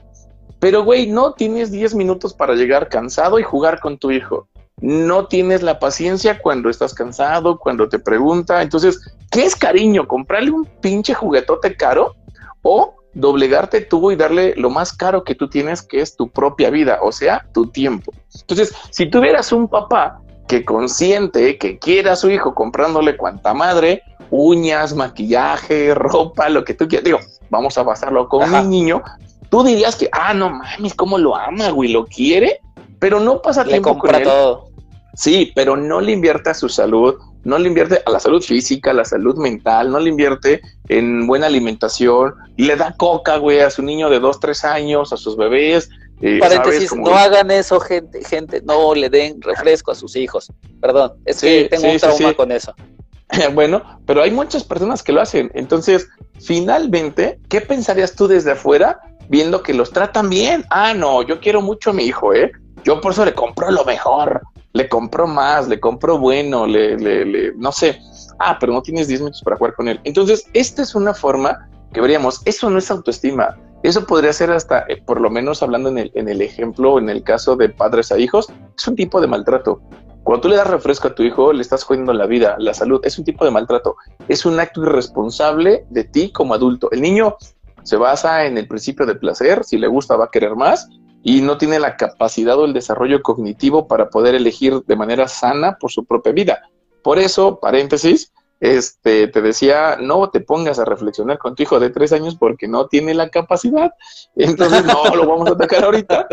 [0.58, 4.48] Pero, güey, no tienes 10 minutos para llegar cansado y jugar con tu hijo.
[4.80, 8.62] No tienes la paciencia cuando estás cansado, cuando te pregunta.
[8.62, 10.08] Entonces, ¿qué es cariño?
[10.08, 12.16] ¿Comprarle un pinche juguetote caro?
[12.62, 16.70] ¿O doblegarte tú y darle lo más caro que tú tienes, que es tu propia
[16.70, 18.12] vida, o sea, tu tiempo.
[18.40, 20.20] Entonces, si tuvieras un papá
[20.52, 26.74] que consiente, que quiera a su hijo comprándole cuanta madre, uñas, maquillaje, ropa, lo que
[26.74, 29.02] tú quieras, digo, vamos a pasarlo con mi niño,
[29.48, 32.60] tú dirías que, ah, no mames, cómo lo ama, güey, lo quiere,
[32.98, 34.24] pero no pasa le tiempo con él.
[34.24, 34.68] todo.
[35.14, 38.90] Sí, pero no le invierte a su salud, no le invierte a la salud física,
[38.90, 43.70] a la salud mental, no le invierte en buena alimentación, le da coca, güey, a
[43.70, 45.88] su niño de dos, tres años, a sus bebés.
[46.22, 50.50] Eh, Paréntesis, no hagan eso, gente, gente, no le den refresco a sus hijos.
[50.80, 52.74] Perdón, es que tengo un trauma con eso.
[53.54, 55.50] bueno, pero hay muchas personas que lo hacen.
[55.54, 56.08] Entonces,
[56.40, 60.64] finalmente, ¿qué pensarías tú desde afuera viendo que los tratan bien?
[60.70, 62.52] Ah, no, yo quiero mucho a mi hijo, ¿eh?
[62.84, 67.24] Yo por eso le compro lo mejor le compró más, le compró bueno, le, le,
[67.24, 68.00] le, no sé,
[68.38, 70.00] ah, pero no tienes 10 minutos para jugar con él.
[70.04, 74.84] Entonces, esta es una forma que veríamos, eso no es autoestima, eso podría ser hasta,
[74.88, 78.48] eh, por lo menos hablando en el, ejemplo, en el caso de padres a hijos,
[78.76, 79.80] es un tipo de maltrato.
[80.22, 83.00] Cuando tú le das refresco a tu hijo, le estás jodiendo la vida, la salud,
[83.04, 83.96] es un tipo de maltrato.
[84.28, 86.90] Es un acto irresponsable de ti como adulto.
[86.92, 87.36] El niño
[87.82, 90.88] se basa en el principio de placer, si le gusta va a querer más,
[91.24, 95.76] y no tiene la capacidad o el desarrollo cognitivo para poder elegir de manera sana
[95.80, 96.62] por su propia vida.
[97.02, 101.90] Por eso, paréntesis, este, te decía, no te pongas a reflexionar con tu hijo de
[101.90, 103.92] tres años porque no tiene la capacidad.
[104.36, 106.28] Entonces, no lo vamos a atacar ahorita,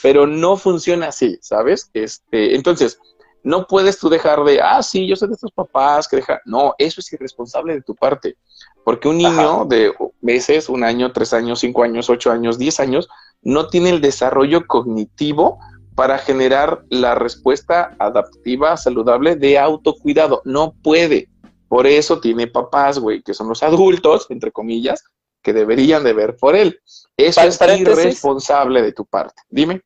[0.00, 1.90] pero no funciona así, ¿sabes?
[1.92, 3.00] Este, entonces,
[3.42, 6.40] no puedes tú dejar de, ah, sí, yo soy de estos papás que deja.
[6.44, 8.36] No, eso es irresponsable de tu parte.
[8.84, 13.08] Porque un niño de meses, un año, tres años, cinco años, ocho años, diez años,
[13.42, 15.58] no tiene el desarrollo cognitivo
[15.96, 20.42] para generar la respuesta adaptiva, saludable de autocuidado.
[20.44, 21.28] No puede.
[21.72, 25.04] Por eso tiene papás, güey, que son los adultos, entre comillas,
[25.42, 26.78] que deberían de ver por él.
[27.16, 29.40] Eso es irresponsable de tu parte.
[29.48, 29.80] Dime.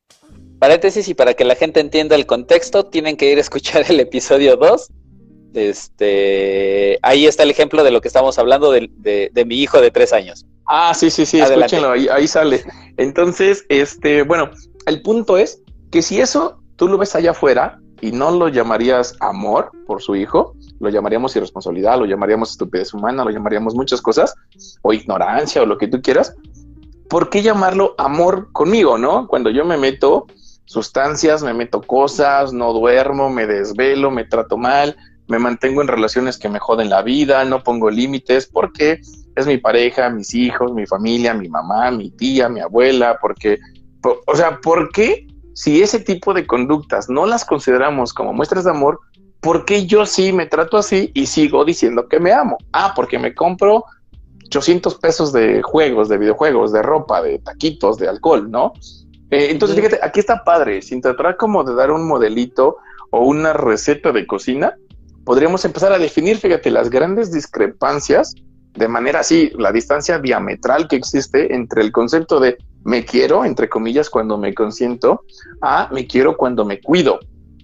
[0.59, 4.01] Paréntesis, y para que la gente entienda el contexto, tienen que ir a escuchar el
[4.01, 4.89] episodio 2.
[5.53, 8.89] Este, ahí está el ejemplo de lo que estamos hablando de,
[9.31, 10.45] de mi hijo de tres años.
[10.65, 12.65] Ah, sí, sí, sí, escúchenlo, ahí, sale.
[12.97, 14.51] Entonces, este, bueno,
[14.87, 19.15] el punto es que si eso tú lo ves allá afuera y no lo llamarías
[19.21, 24.35] amor por su hijo, lo llamaríamos irresponsabilidad, lo llamaríamos estupidez humana, lo llamaríamos muchas cosas,
[24.81, 26.35] o ignorancia, o lo que tú quieras,
[27.09, 29.27] ¿por qué llamarlo amor conmigo, no?
[29.27, 30.27] Cuando yo me meto
[30.65, 34.95] sustancias, me meto cosas, no duermo, me desvelo, me trato mal,
[35.27, 38.99] me mantengo en relaciones que me joden la vida, no pongo límites, porque
[39.35, 43.59] es mi pareja, mis hijos, mi familia, mi mamá, mi tía, mi abuela, porque,
[44.25, 48.69] o sea, ¿por qué si ese tipo de conductas no las consideramos como muestras de
[48.71, 48.99] amor,
[49.47, 52.57] ¿por qué yo sí me trato así y sigo diciendo que me amo?
[52.73, 53.85] Ah, porque me compro
[54.47, 58.73] 800 pesos de juegos, de videojuegos, de ropa, de taquitos, de alcohol, ¿no?
[59.31, 62.75] Eh, entonces, fíjate, aquí está padre, sin tratar como de dar un modelito
[63.11, 64.75] o una receta de cocina,
[65.23, 68.35] podríamos empezar a definir, fíjate, las grandes discrepancias
[68.73, 73.69] de manera así, la distancia diametral que existe entre el concepto de me quiero, entre
[73.69, 75.21] comillas, cuando me consiento,
[75.61, 77.21] a me quiero cuando me cuido.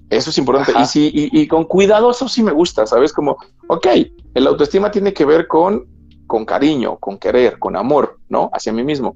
[0.10, 0.74] Eso es importante.
[0.80, 3.12] Y, sí, y, con cuidado, eso sí me gusta, ¿sabes?
[3.14, 3.38] Como,
[3.68, 3.88] ok,
[4.34, 5.88] el autoestima tiene que ver con,
[6.28, 8.50] con cariño, con querer, con amor, ¿no?
[8.54, 9.16] Hacia mí mismo.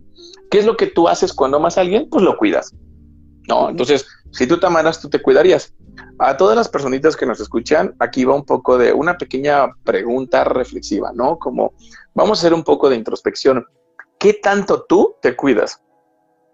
[0.49, 2.09] ¿Qué es lo que tú haces cuando amas a alguien?
[2.09, 2.73] Pues lo cuidas.
[3.47, 5.73] No, entonces, si tú te amaras, tú te cuidarías.
[6.19, 10.43] a todas las personitas que nos escuchan, aquí va un poco de una pequeña pregunta
[10.43, 11.37] reflexiva, ¿no?
[11.37, 11.73] Como
[12.13, 13.65] vamos a hacer un poco de introspección.
[14.19, 15.81] ¿Qué tanto tú te cuidas?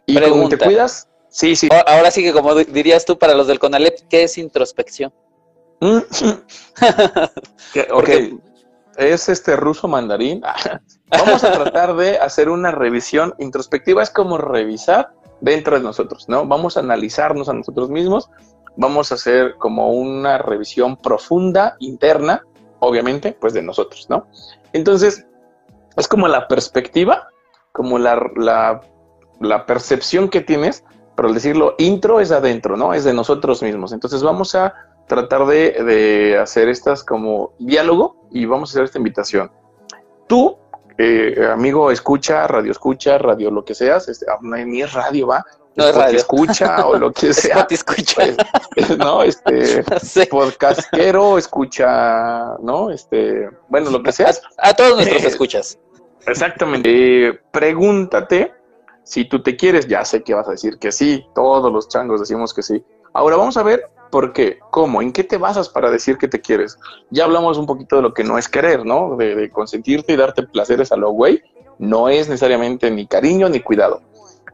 [0.05, 1.69] Y cómo te cuidas, sí, sí.
[1.87, 5.11] Ahora sí que como dirías tú para los del CONALEP, ¿qué es introspección?
[5.81, 5.97] Mm.
[7.91, 8.09] ok,
[8.97, 10.41] es este ruso mandarín.
[11.09, 14.01] Vamos a tratar de hacer una revisión introspectiva.
[14.01, 16.45] Es como revisar dentro de nosotros, ¿no?
[16.45, 18.29] Vamos a analizarnos a nosotros mismos.
[18.75, 22.43] Vamos a hacer como una revisión profunda, interna,
[22.79, 24.27] obviamente, pues de nosotros, ¿no?
[24.71, 25.27] Entonces,
[25.95, 27.27] es como la perspectiva,
[27.71, 28.81] como la, la,
[29.39, 30.83] la percepción que tienes,
[31.15, 32.93] pero al decirlo intro es adentro, ¿no?
[32.93, 33.93] Es de nosotros mismos.
[33.93, 34.73] Entonces, vamos a
[35.07, 39.51] tratar de, hacer estas como diálogo y vamos a hacer esta invitación.
[40.27, 40.57] Tú,
[40.97, 45.27] eh, amigo, escucha, radio escucha, radio lo que seas, este, ah, no, ni es radio,
[45.27, 45.45] va.
[45.75, 46.17] No es radio.
[46.17, 47.65] escucha o lo que sea.
[47.69, 48.21] escucha.
[48.75, 49.83] Pues, no, este,
[50.29, 52.91] podcastero, escucha, ¿no?
[52.91, 54.31] Este, bueno, lo que sea.
[54.57, 55.79] A, todos nuestros escuchas.
[56.25, 57.39] Exactamente.
[57.51, 58.53] pregúntate
[59.03, 62.19] si tú te quieres, ya sé que vas a decir que sí, todos los changos
[62.19, 62.83] decimos que sí.
[63.13, 64.59] Ahora vamos a ver ¿Por qué?
[64.69, 65.01] ¿Cómo?
[65.01, 66.77] ¿En qué te basas para decir que te quieres?
[67.09, 69.15] Ya hablamos un poquito de lo que no es querer, ¿no?
[69.15, 71.41] De, consentirte y darte placeres a lo güey.
[71.79, 74.03] No es necesariamente ni cariño ni cuidado.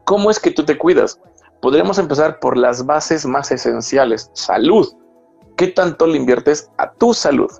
[0.06, 1.20] ¿Cómo es que tú te cuidas?
[1.60, 4.30] Podríamos empezar por las bases más esenciales.
[4.32, 4.88] Salud.
[5.58, 7.50] ¿Qué tanto le inviertes a tu salud?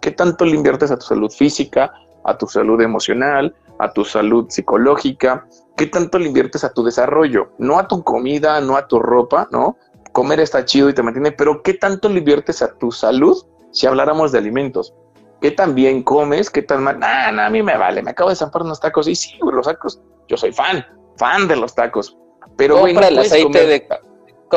[0.00, 1.92] ¿Qué tanto le inviertes a tu salud física,
[2.24, 5.46] a tu salud emocional, a tu salud psicológica?
[5.76, 7.52] ¿Qué tanto le inviertes a tu desarrollo?
[7.58, 9.76] No a tu comida, no a tu ropa, ¿no?
[10.12, 13.86] comer está chido y te mantiene, pero ¿qué tanto le inviertes a tu salud si
[13.86, 14.94] habláramos de alimentos?
[15.40, 16.50] ¿Qué tan bien comes?
[16.50, 16.98] ¿Qué tan mal?
[16.98, 19.08] Nah, nah, a mí me vale, me acabo de zampar unos tacos.
[19.08, 20.84] Y sí, los tacos, yo soy fan,
[21.16, 22.16] fan de los tacos.
[22.56, 23.88] Pero, Compra el aceite de...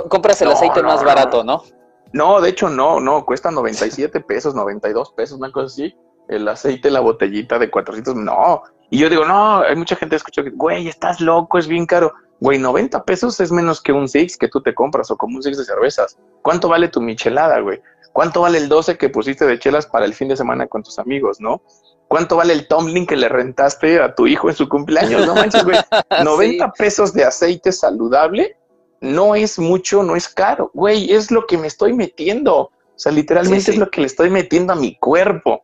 [0.09, 1.63] Compras el aceite más barato, ¿no?
[2.11, 5.95] No, de hecho no, no, cuesta 97 pesos, 92 pesos, una cosa así.
[6.27, 8.63] El aceite, la botellita de 400, no.
[8.89, 11.85] Y yo digo, no, hay mucha gente que escucha que, güey, estás loco, es bien
[11.85, 12.13] caro.
[12.39, 15.43] Güey, 90 pesos es menos que un Six que tú te compras o como un
[15.43, 16.17] Six de cervezas.
[16.41, 17.81] ¿Cuánto vale tu michelada, güey?
[18.11, 20.99] ¿Cuánto vale el 12 que pusiste de chelas para el fin de semana con tus
[20.99, 21.61] amigos, no?
[22.07, 25.25] ¿Cuánto vale el tumbling que le rentaste a tu hijo en su cumpleaños?
[25.25, 25.77] No manches, güey.
[26.23, 28.55] 90 pesos de aceite saludable
[29.01, 30.71] no es mucho, no es caro.
[30.73, 32.55] Güey, es lo que me estoy metiendo.
[32.55, 35.63] O sea, literalmente es lo que le estoy metiendo a mi cuerpo.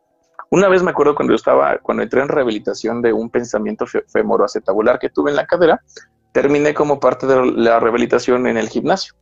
[0.50, 4.98] Una vez me acuerdo cuando yo estaba, cuando entré en rehabilitación de un pensamiento femoroacetabular
[4.98, 5.80] que tuve en la cadera,
[6.32, 9.14] terminé como parte de la rehabilitación en el gimnasio.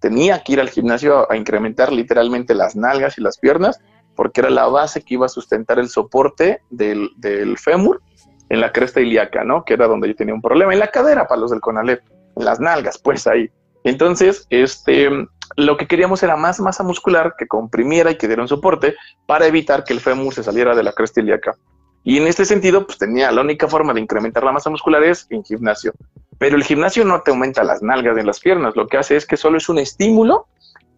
[0.00, 3.80] Tenía que ir al gimnasio a, incrementar literalmente las nalgas y las piernas,
[4.14, 8.02] porque era la base que iba a sustentar el soporte del, del fémur
[8.50, 9.64] en la cresta ilíaca, ¿no?
[9.64, 12.02] Que era donde yo tenía un problema, en la cadera para los del CONALEP,
[12.36, 13.50] en las nalgas, pues ahí.
[13.84, 15.08] Entonces, este,
[15.56, 18.94] lo que queríamos era más masa muscular que comprimiera y que diera un soporte
[19.26, 21.54] para evitar que el fémur se saliera de la cresta ilíaca.
[22.02, 25.26] Y en este sentido, pues tenía la única forma de incrementar la masa muscular es
[25.30, 25.92] en gimnasio.
[26.38, 29.26] Pero el gimnasio no te aumenta las nalgas en las piernas, lo que hace es
[29.26, 30.46] que solo es un estímulo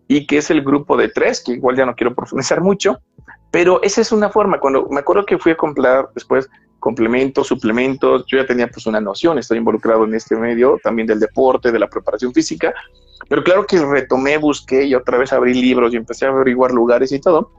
[0.09, 3.01] y que es el grupo de tres, que igual ya no quiero profundizar mucho,
[3.51, 4.59] pero esa es una forma.
[4.59, 6.49] Cuando me acuerdo que fui a comprar después
[6.87, 11.19] complementos, suplementos, yo ya tenía pues una noción, estoy involucrado en este medio también del
[11.19, 12.73] deporte, de la preparación física,
[13.29, 17.11] pero claro que retomé, busqué y otra vez abrí libros y empecé a averiguar lugares
[17.11, 17.51] y todo,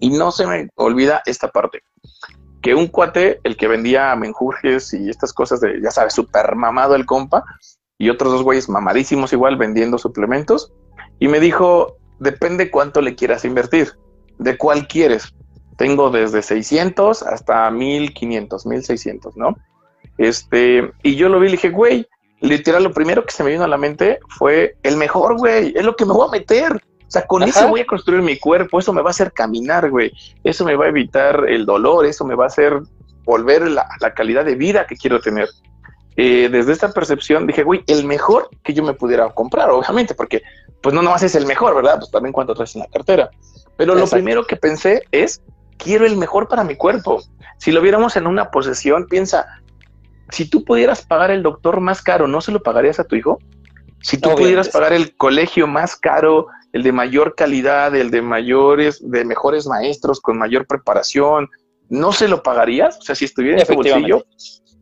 [0.00, 1.80] y no se me olvida esta parte
[2.60, 6.94] que un cuate, el que vendía menjurjes y estas cosas de, ya sabes, súper mamado
[6.94, 7.44] el compa,
[7.96, 10.74] y otros dos güeyes mamadísimos igual vendiendo suplementos,
[11.18, 13.94] y me dijo, depende cuánto le quieras invertir,
[14.38, 15.32] de cuál quieres.
[15.78, 19.56] Tengo desde 600 hasta 1500, 1600, ¿no?
[20.18, 22.06] Este, y yo lo vi y le dije, güey,
[22.40, 25.84] literal, lo primero que se me vino a la mente fue el mejor, güey, es
[25.84, 26.72] lo que me voy a meter.
[26.74, 29.88] O sea, con eso voy a construir mi cuerpo, eso me va a hacer caminar,
[29.88, 30.12] güey.
[30.44, 32.82] Eso me va a evitar el dolor, eso me va a hacer
[33.24, 35.48] volver la, la calidad de vida que quiero tener.
[36.20, 40.42] Eh, desde esta percepción dije, güey, el mejor que yo me pudiera comprar, obviamente, porque
[40.82, 41.98] pues no nomás es el mejor, ¿verdad?
[42.00, 43.30] Pues también cuánto traes en la cartera.
[43.76, 45.40] Pero lo primero que pensé es,
[45.78, 47.22] quiero el mejor para mi cuerpo.
[47.56, 49.46] Si lo viéramos en una posesión, piensa,
[50.30, 53.38] si tú pudieras pagar el doctor más caro, ¿no se lo pagarías a tu hijo?
[54.00, 59.00] Si tú pudieras pagar el colegio más caro, el de mayor calidad, el de mayores,
[59.02, 61.48] de mejores maestros, con mayor preparación,
[61.88, 62.98] ¿no se lo pagarías?
[62.98, 64.24] O sea, si estuviera en tu bolsillo,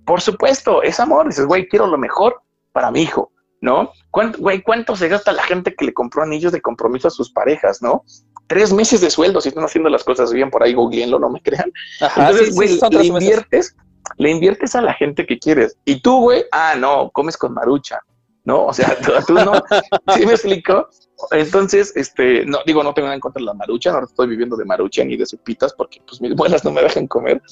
[0.05, 1.29] por supuesto, es amor.
[1.29, 2.43] Dices, güey, quiero lo mejor
[2.73, 3.33] para mi hijo,
[3.67, 3.91] ¿no?
[4.13, 7.33] ¿Cuánto, güey, cuánto se gasta la gente que le compró anillos de compromiso a sus
[7.33, 8.05] parejas, ¿no?
[8.47, 11.43] Tres meses de sueldo si están haciendo las cosas bien por ahí, googleenlo, no me
[11.43, 11.73] crean.
[12.01, 13.77] Entonces, güey, le inviertes,
[14.19, 15.77] le inviertes a la gente que quieres.
[15.85, 17.99] Y tú, güey, ah, no, comes con marucha,
[18.45, 18.67] ¿no?
[18.67, 18.97] O sea,
[19.27, 19.55] tú, no,
[20.15, 20.89] ¿sí me explico?
[21.33, 24.57] Entonces, este, no, digo, no tengo nada en contra de la marucha, ahora estoy viviendo
[24.57, 27.43] de marucha ni de supitas porque pues mis buenas no me dejan comer,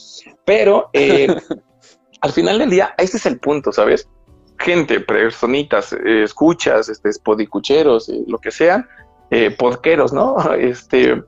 [0.44, 1.26] pero eh,
[2.20, 4.08] al final del día, este es el punto, ¿sabes?
[4.58, 8.88] Gente, personitas, eh, escuchas, este, podicucheros, eh, lo que sean,
[9.58, 10.36] podqueros, ¿no?
[10.58, 11.22] Este,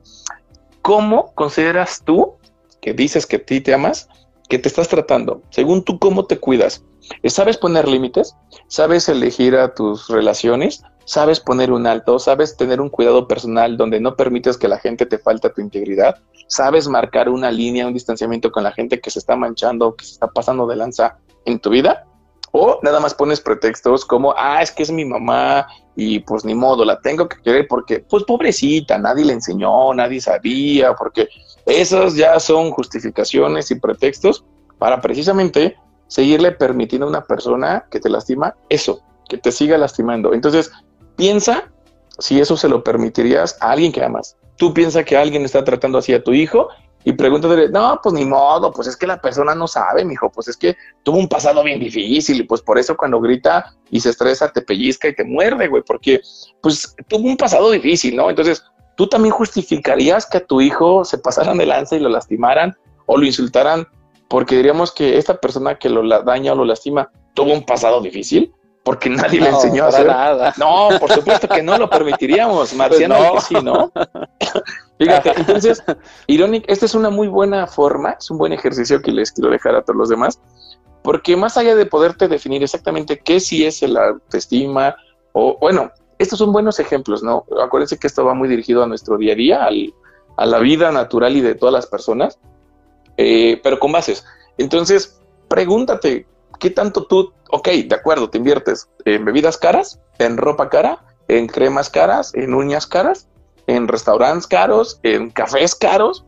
[0.81, 2.35] ¿cómo consideras tú
[2.81, 4.07] que dices que a ti te amas,
[4.47, 5.41] que te estás tratando?
[5.49, 6.85] Según tú, ¿cómo te cuidas?
[7.25, 8.35] ¿Sabes poner límites?
[8.67, 10.83] ¿Sabes elegir a tus relaciones?
[11.05, 12.19] ¿Sabes poner un alto?
[12.19, 16.17] ¿Sabes tener un cuidado personal donde no permites que la gente te falte tu integridad?
[16.47, 20.13] ¿Sabes marcar una línea, un distanciamiento con la gente que se está manchando, que se
[20.13, 22.06] está pasando de lanza en tu vida?
[22.59, 26.55] ¿O nada más pones pretextos como, ah, es que es mi mamá y pues ni
[26.55, 31.29] modo, la tengo que querer porque, pues pobrecita, nadie le enseñó, nadie sabía, porque
[31.67, 34.43] esos ya son justificaciones y pretextos
[34.79, 35.77] para precisamente
[36.07, 40.33] seguirle permitiendo a una persona que te lastima eso, que te siga lastimando.
[40.33, 40.71] Entonces,
[41.15, 41.71] piensa
[42.17, 44.35] si eso se lo permitirías a alguien que amas.
[44.57, 46.69] Tú piensas que alguien está tratando así a tu hijo
[47.03, 50.49] y pregúntate, no, pues ni modo, pues es que la persona no sabe, mijo, pues
[50.49, 54.09] es que tuvo un pasado bien difícil y pues por eso cuando grita y se
[54.09, 56.19] estresa te pellizca y te muerde, güey, porque
[56.61, 58.29] pues tuvo un pasado difícil, ¿no?
[58.29, 58.63] Entonces,
[58.95, 62.75] tú también justificarías que a tu hijo se pasaran de lanza y lo lastimaran
[63.05, 63.87] o lo insultaran
[64.27, 68.53] porque diríamos que esta persona que lo daña o lo lastima tuvo un pasado difícil,
[68.83, 70.07] porque nadie le enseñó a hacer.
[70.07, 70.53] Nada.
[70.57, 73.41] No, por supuesto que no lo permitiríamos, pues Marciano, no.
[73.41, 73.91] sí, ¿no?
[74.97, 75.83] Fíjate, entonces,
[76.27, 79.75] Ironic, esta es una muy buena forma, es un buen ejercicio que les quiero dejar
[79.75, 80.39] a todos los demás,
[81.03, 84.95] porque más allá de poderte definir exactamente qué sí es el autoestima,
[85.33, 87.45] o bueno, estos son buenos ejemplos, ¿no?
[87.61, 89.69] Acuérdense que esto va muy dirigido a nuestro día a día,
[90.35, 92.39] a la vida natural y de todas las personas,
[93.17, 94.25] eh, pero con bases.
[94.57, 96.27] Entonces, pregúntate,
[96.59, 101.47] ¿qué tanto tú, ok, de acuerdo, te inviertes en bebidas caras, en ropa cara, en
[101.47, 103.27] cremas caras, en uñas caras,
[103.67, 106.25] en restaurantes caros, en cafés caros?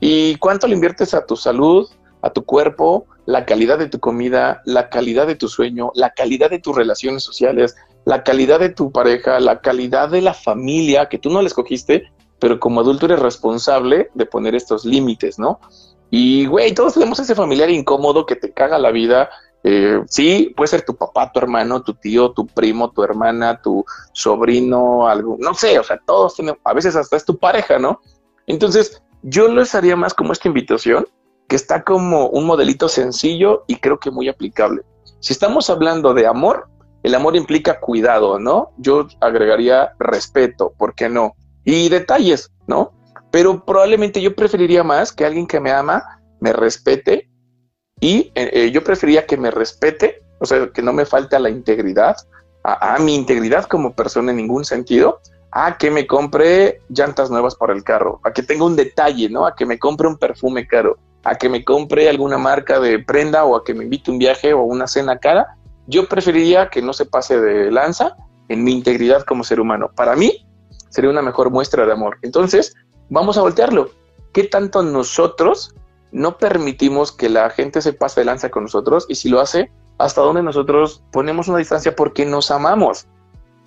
[0.00, 1.88] ¿Y cuánto le inviertes a tu salud,
[2.22, 6.50] a tu cuerpo, la calidad de tu comida, la calidad de tu sueño, la calidad
[6.50, 7.74] de tus relaciones sociales,
[8.04, 12.04] la calidad de tu pareja, la calidad de la familia que tú no la escogiste,
[12.38, 15.60] pero como adulto eres responsable de poner estos límites, ¿no?
[16.10, 19.28] Y, güey, todos tenemos ese familiar incómodo que te caga la vida.
[19.68, 23.84] Eh, sí, puede ser tu papá, tu hermano, tu tío, tu primo, tu hermana, tu
[24.12, 28.00] sobrino, algo, no sé, o sea, todos tenemos, a veces hasta es tu pareja, ¿no?
[28.46, 31.08] Entonces, yo lo haría más como esta invitación,
[31.48, 34.82] que está como un modelito sencillo y creo que muy aplicable.
[35.18, 36.68] Si estamos hablando de amor,
[37.02, 38.70] el amor implica cuidado, ¿no?
[38.78, 41.34] Yo agregaría respeto, ¿por qué no?
[41.64, 42.92] Y detalles, ¿no?
[43.36, 46.02] pero probablemente yo preferiría más que alguien que me ama
[46.40, 47.28] me respete
[48.00, 51.48] y eh, eh, yo preferiría que me respete, o sea, que no me falte la
[51.48, 52.16] integridad,
[52.62, 55.20] a, mi integridad como persona en ningún sentido,
[55.52, 59.46] a que me compre llantas nuevas para el carro, a que tenga un detalle, ¿no?
[59.46, 63.44] A que me compre un perfume caro, a que me compre alguna marca de prenda
[63.44, 65.56] o a que me invite un viaje o una cena cara.
[65.86, 68.16] Yo preferiría que no se pase de lanza
[68.48, 69.90] en mi integridad como ser humano.
[69.94, 70.44] Para mí
[70.90, 72.18] sería una mejor muestra de amor.
[72.22, 72.74] Entonces,
[73.08, 73.90] vamos a voltearlo.
[74.32, 75.72] ¿Qué tanto nosotros
[76.12, 79.06] no permitimos que la gente se pase de lanza con nosotros?
[79.08, 83.06] Y si lo hace, ¿hasta dónde nosotros ponemos una distancia porque nos amamos?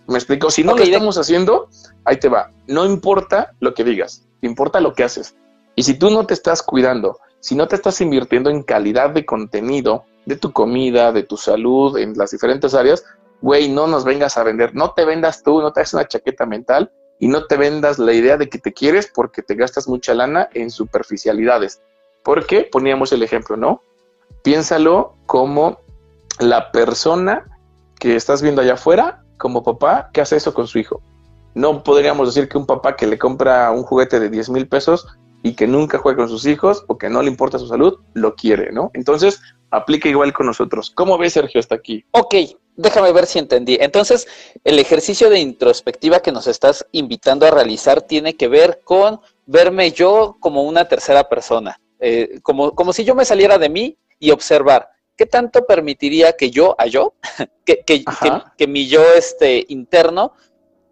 [0.07, 0.49] ¿Me explico?
[0.49, 1.69] Si no lo estamos haciendo,
[2.05, 2.51] ahí te va.
[2.67, 5.35] No importa lo que digas, importa lo que haces.
[5.75, 9.25] Y si tú no te estás cuidando, si no te estás invirtiendo en calidad de
[9.25, 13.05] contenido, de tu comida, de tu salud, en las diferentes áreas,
[13.41, 16.45] güey, no nos vengas a vender, no te vendas tú, no te hagas una chaqueta
[16.45, 20.13] mental y no te vendas la idea de que te quieres porque te gastas mucha
[20.13, 21.81] lana en superficialidades.
[22.24, 23.82] Porque poníamos el ejemplo, ¿no?
[24.43, 25.80] Piénsalo como
[26.39, 27.45] la persona
[27.99, 31.01] que estás viendo allá afuera, como papá, que hace eso con su hijo.
[31.53, 35.07] No podríamos decir que un papá que le compra un juguete de 10 mil pesos
[35.43, 38.36] y que nunca juega con sus hijos o que no le importa su salud, lo
[38.36, 38.91] quiere, ¿no?
[38.93, 39.41] Entonces,
[39.72, 40.91] aplica igual con nosotros.
[40.91, 42.05] ¿Cómo ves, Sergio, hasta aquí?
[42.11, 42.36] Ok,
[42.76, 43.78] déjame ver si entendí.
[43.80, 44.28] Entonces,
[44.63, 49.91] el ejercicio de introspectiva que nos estás invitando a realizar tiene que ver con verme
[49.91, 54.32] yo como una tercera persona, eh, como, como si yo me saliera de mí y
[54.32, 54.89] observar.
[55.16, 57.14] ¿Qué tanto permitiría que yo, a yo,
[57.66, 58.04] que, que,
[58.58, 60.34] que, mi yo este, interno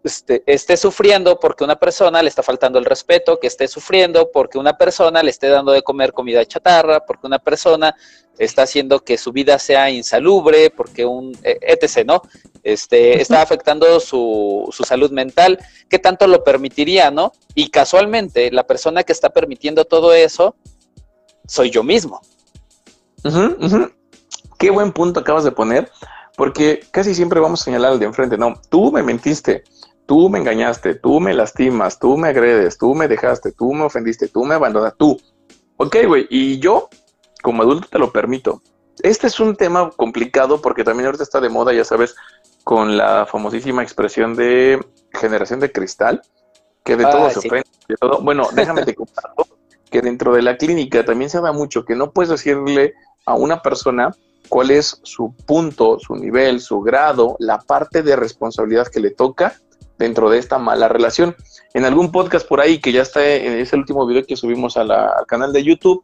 [0.04, 4.58] este, esté sufriendo porque una persona le está faltando el respeto, que esté sufriendo porque
[4.58, 7.94] una persona le esté dando de comer comida chatarra, porque una persona
[8.38, 12.22] está haciendo que su vida sea insalubre, porque un e, etc, ¿no?
[12.62, 17.32] Este, está afectando su, su salud mental, ¿qué tanto lo permitiría, no?
[17.54, 20.54] Y casualmente, la persona que está permitiendo todo eso
[21.48, 22.20] soy yo mismo.
[24.58, 25.90] Qué buen punto acabas de poner,
[26.36, 29.64] porque casi siempre vamos a señalar al de enfrente, no, tú me mentiste,
[30.06, 34.28] tú me engañaste, tú me lastimas, tú me agredes, tú me dejaste, tú me ofendiste,
[34.28, 35.18] tú me abandonas, tú.
[35.76, 36.88] Ok, güey, y yo
[37.42, 38.62] como adulto te lo permito.
[39.02, 42.16] Este es un tema complicado porque también ahorita está de moda, ya sabes,
[42.64, 46.20] con la famosísima expresión de generación de cristal,
[46.84, 48.20] que de todo ah, se ofende, de todo.
[48.20, 49.57] Bueno, déjame te comparto
[49.90, 52.94] que dentro de la clínica también se da mucho que no puedes decirle
[53.26, 54.10] a una persona
[54.48, 59.54] cuál es su punto, su nivel, su grado, la parte de responsabilidad que le toca
[59.98, 61.36] dentro de esta mala relación.
[61.74, 64.90] En algún podcast por ahí, que ya está en ese último video que subimos al
[65.26, 66.02] canal de YouTube,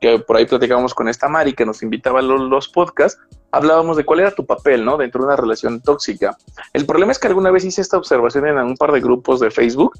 [0.00, 3.20] que por ahí platicábamos con esta Mari que nos invitaba a los, los, podcasts,
[3.50, 4.96] hablábamos de cuál era tu papel, ¿no?
[4.96, 6.36] Dentro de una relación tóxica.
[6.72, 9.50] El problema es que alguna vez hice esta observación en un par de grupos de
[9.50, 9.98] Facebook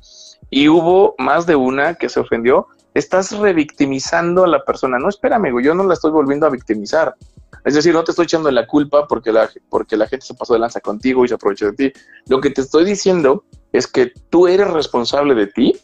[0.50, 2.68] y hubo más de una que se ofendió.
[2.94, 4.98] Estás revictimizando a la persona.
[4.98, 7.14] No, espérame, yo no la estoy volviendo a victimizar.
[7.64, 10.54] Es decir, no te estoy echando la culpa porque la, porque la gente se pasó
[10.54, 12.00] de lanza contigo y se aprovechó de ti.
[12.26, 15.76] Lo que te estoy diciendo es que tú eres responsable de ti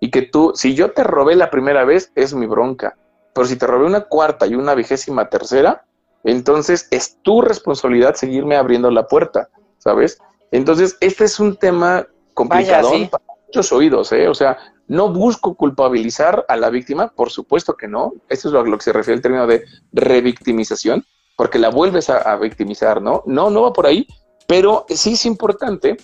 [0.00, 2.96] y que tú, si yo te robé la primera vez, es mi bronca.
[3.34, 5.84] Pero si te robé una cuarta y una vigésima tercera,
[6.24, 9.48] entonces es tu responsabilidad seguirme abriendo la puerta,
[9.78, 10.18] ¿sabes?
[10.50, 14.28] Entonces, este es un tema complicado para muchos oídos, ¿eh?
[14.28, 14.58] O sea,
[14.90, 18.12] no busco culpabilizar a la víctima, por supuesto que no.
[18.28, 22.10] Esto es lo, a lo que se refiere el término de revictimización, porque la vuelves
[22.10, 23.22] a, victimizar, ¿no?
[23.24, 24.08] No, no va por ahí,
[24.48, 25.96] pero sí es importante,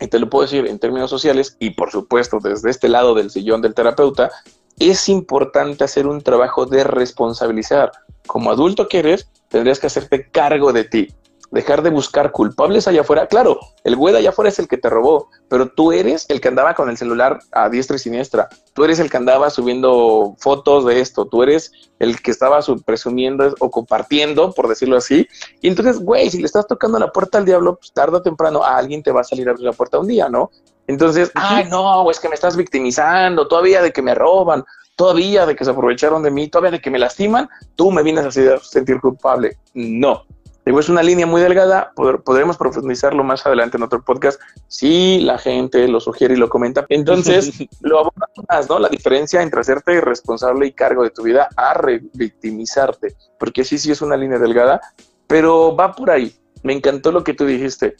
[0.00, 3.30] y te lo puedo decir en términos sociales, y por supuesto desde este lado del
[3.30, 4.30] sillón del terapeuta,
[4.78, 7.92] es importante hacer un trabajo de responsabilizar.
[8.26, 11.14] Como adulto que eres, tendrías que hacerte cargo de ti
[11.52, 13.26] dejar de buscar culpables allá afuera.
[13.26, 16.40] Claro, el güey de allá afuera es el que te robó, pero tú eres el
[16.40, 18.48] que andaba con el celular a diestra y siniestra.
[18.72, 21.26] Tú eres el que andaba subiendo fotos de esto.
[21.26, 25.28] Tú eres el que estaba presumiendo o compartiendo, por decirlo así.
[25.60, 28.64] Y entonces, güey, si le estás tocando la puerta al diablo, pues tarde o temprano
[28.64, 30.50] a alguien te va a salir a abrir la puerta un día, ¿no?
[30.86, 34.64] Entonces, ay, no, es que me estás victimizando, todavía de que me roban,
[34.96, 38.24] todavía de que se aprovecharon de mí, todavía de que me lastiman, tú me vienes
[38.24, 39.58] a sentir culpable.
[39.74, 40.24] No,
[40.64, 45.36] Digo, es una línea muy delgada, podremos profundizarlo más adelante en otro podcast si la
[45.36, 46.86] gente lo sugiere y lo comenta.
[46.88, 48.78] Entonces, lo abordamos más, ¿no?
[48.78, 53.90] La diferencia entre hacerte responsable y cargo de tu vida a revictimizarte, porque sí, sí
[53.90, 54.80] es una línea delgada,
[55.26, 56.32] pero va por ahí.
[56.62, 57.96] Me encantó lo que tú dijiste,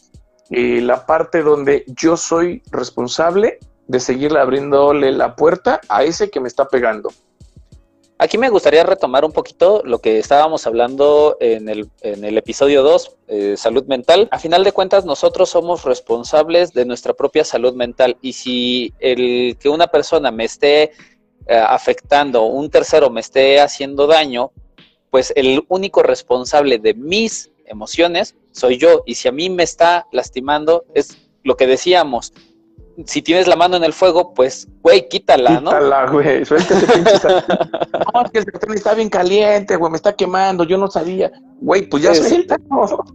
[0.51, 3.59] eh, la parte donde yo soy responsable
[3.89, 7.11] de seguirle abriéndole la puerta a ese que me está pegando.
[8.23, 12.85] Aquí me gustaría retomar un poquito lo que estábamos hablando en el, en el episodio
[12.85, 14.29] 2, eh, salud mental.
[14.31, 19.57] A final de cuentas, nosotros somos responsables de nuestra propia salud mental y si el
[19.59, 20.93] que una persona me esté
[21.49, 24.53] eh, afectando, un tercero me esté haciendo daño,
[25.11, 29.03] pues el único responsable de mis emociones soy yo.
[29.05, 32.33] Y si a mí me está lastimando, es lo que decíamos,
[33.07, 35.71] si tienes la mano en el fuego, pues, güey, quítala, ¿no?
[35.71, 37.11] Quítala, güey, suelta ese pinche
[38.15, 41.31] No, es que el sartén está bien caliente, güey, me está quemando, yo no sabía.
[41.61, 42.57] Güey, pues ya suelta.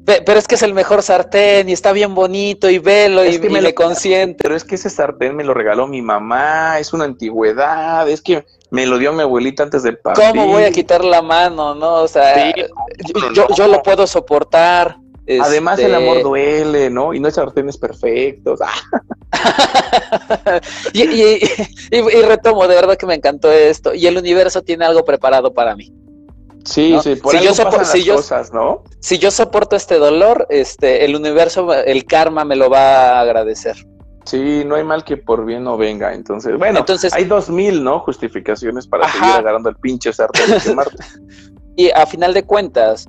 [0.06, 3.62] Pero es que es el mejor sartén y está bien bonito y velo y, me
[3.62, 4.38] le consiente.
[4.42, 8.46] Pero es que ese sartén me lo regaló mi mamá, es una antigüedad, es que
[8.72, 10.26] me lo dio mi abuelita antes de partir.
[10.30, 11.96] ¿Cómo voy a quitar la mano, no?
[11.96, 14.98] O sea, yo, yo lo puedo soportar.
[15.42, 17.14] Además, el amor este, duele, ¿no?
[17.14, 18.62] Y no hay sartenes perfectos.
[20.94, 23.94] y, retomo, de verdad que me encantó esto.
[23.94, 25.94] Y el universo tiene algo preparado para mí.
[26.64, 28.84] Sí, sí, por si yo soporto, si yo, cosas, ¿no?
[29.00, 33.76] Si yo soporto este dolor, este, el universo, el karma me lo va a agradecer.
[34.26, 36.14] Sí, no hay mal que por bien no venga.
[36.14, 38.00] Entonces, bueno, Entonces, hay dos mil, ¿no?
[38.00, 40.98] Justificaciones para seguir agarrando el pinche sartén de Marte.
[41.78, 43.08] y a final de cuentas,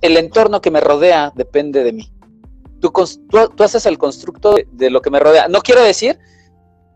[0.00, 2.12] el entorno que me rodea depende de mí.
[2.80, 2.92] Tú,
[3.30, 5.48] tú, haces el constructo de, lo que me rodea.
[5.48, 6.18] No quiero decir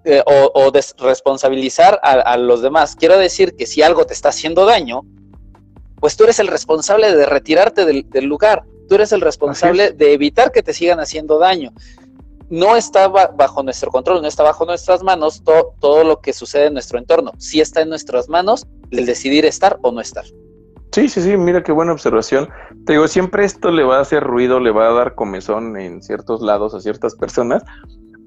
[0.05, 2.94] eh, o, responsabilizar a, los demás.
[2.94, 5.03] Quiero decir que si algo te está haciendo daño,
[6.01, 8.64] pues tú eres el responsable de retirarte del, lugar.
[8.88, 11.72] Tú eres el responsable de evitar que te sigan haciendo daño.
[12.51, 16.74] No está bajo nuestro control, no está bajo nuestras manos todo lo que sucede en
[16.74, 17.32] nuestro entorno.
[17.38, 20.24] Sí está en nuestras manos el decidir estar o no estar.
[20.93, 22.49] Sí, sí, sí, mira qué buena observación.
[22.86, 26.03] Te digo, siempre esto le va a hacer ruido, le va a dar comezón en
[26.03, 27.62] ciertos lados a ciertas personas,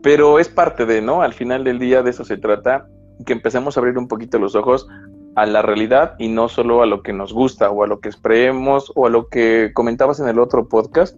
[0.03, 1.22] pero es parte de, ¿no?
[1.22, 2.88] Al final del día de eso se trata,
[3.26, 4.88] que empecemos a abrir un poquito los ojos
[5.36, 8.09] a la realidad y no solo a lo que nos gusta o a lo que
[8.09, 11.16] esperemos o a lo que comentabas en el otro podcast.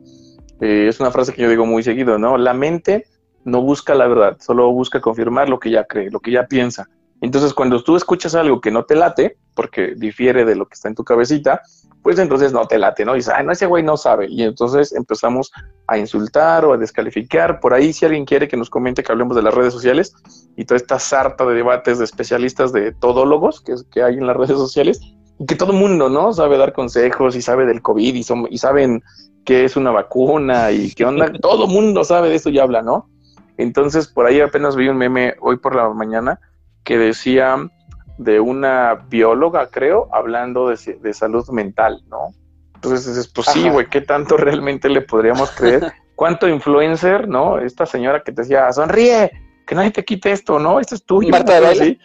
[0.62, 2.38] Eh, es una frase que yo digo muy seguido, ¿no?
[2.38, 3.06] La mente
[3.44, 6.90] no busca la verdad, solo busca confirmar lo que ya cree, lo que ya piensa.
[7.24, 10.90] Entonces, cuando tú escuchas algo que no te late, porque difiere de lo que está
[10.90, 11.62] en tu cabecita,
[12.02, 13.14] pues entonces no te late, ¿no?
[13.14, 14.28] Y dices, ay, no, ese güey no sabe.
[14.30, 15.50] Y entonces empezamos
[15.88, 17.62] a insultar o a descalificar.
[17.62, 20.14] Por ahí, si alguien quiere que nos comente que hablemos de las redes sociales
[20.58, 24.36] y toda esta sarta de debates de especialistas de todólogos que, que hay en las
[24.36, 25.00] redes sociales,
[25.40, 26.34] y que todo el mundo, ¿no?
[26.34, 29.02] Sabe dar consejos y sabe del COVID y, son, y saben
[29.46, 31.32] qué es una vacuna y qué onda.
[31.42, 33.08] todo el mundo sabe de eso y habla, ¿no?
[33.56, 36.38] Entonces, por ahí apenas vi un meme hoy por la mañana
[36.84, 37.58] que decía
[38.18, 42.34] de una bióloga, creo, hablando de, salud mental, ¿no?
[42.76, 45.94] Entonces es pues sí, güey, ¿qué tanto realmente le podríamos creer?
[46.16, 47.60] ¿Cuánto influencer, no?
[47.60, 49.32] Esta señora que te decía, sonríe,
[49.66, 50.80] que nadie te quite esto, ¿no?
[50.80, 51.30] Esto es tuyo.
[51.30, 51.98] Marta de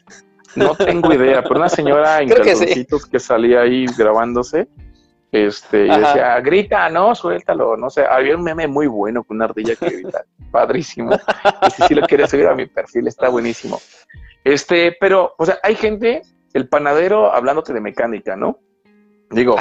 [0.55, 4.69] No tengo idea, pero una señora en calzoncitos que, salía ahí grabándose,
[5.31, 9.45] este, y decía, grita, no, suéltalo, no sé, había un meme muy bueno con una
[9.45, 11.11] ardilla que grita, padrísimo.
[11.67, 13.79] Y si sí lo quieres subir a mi perfil, está buenísimo.
[14.45, 16.23] Este, pero, o sea, hay gente,
[16.55, 18.59] el panadero hablándote de mecánica, ¿no?
[19.31, 19.57] Digo,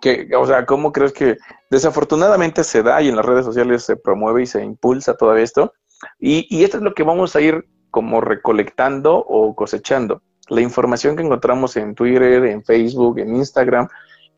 [0.00, 1.36] que, o sea, ¿cómo crees que
[1.70, 5.72] desafortunadamente se da y en las redes sociales se promueve y se impulsa todo esto?
[6.18, 10.22] Y, y esto es lo que vamos a ir como recolectando o cosechando.
[10.48, 13.88] La información que encontramos en Twitter, en Facebook, en Instagram,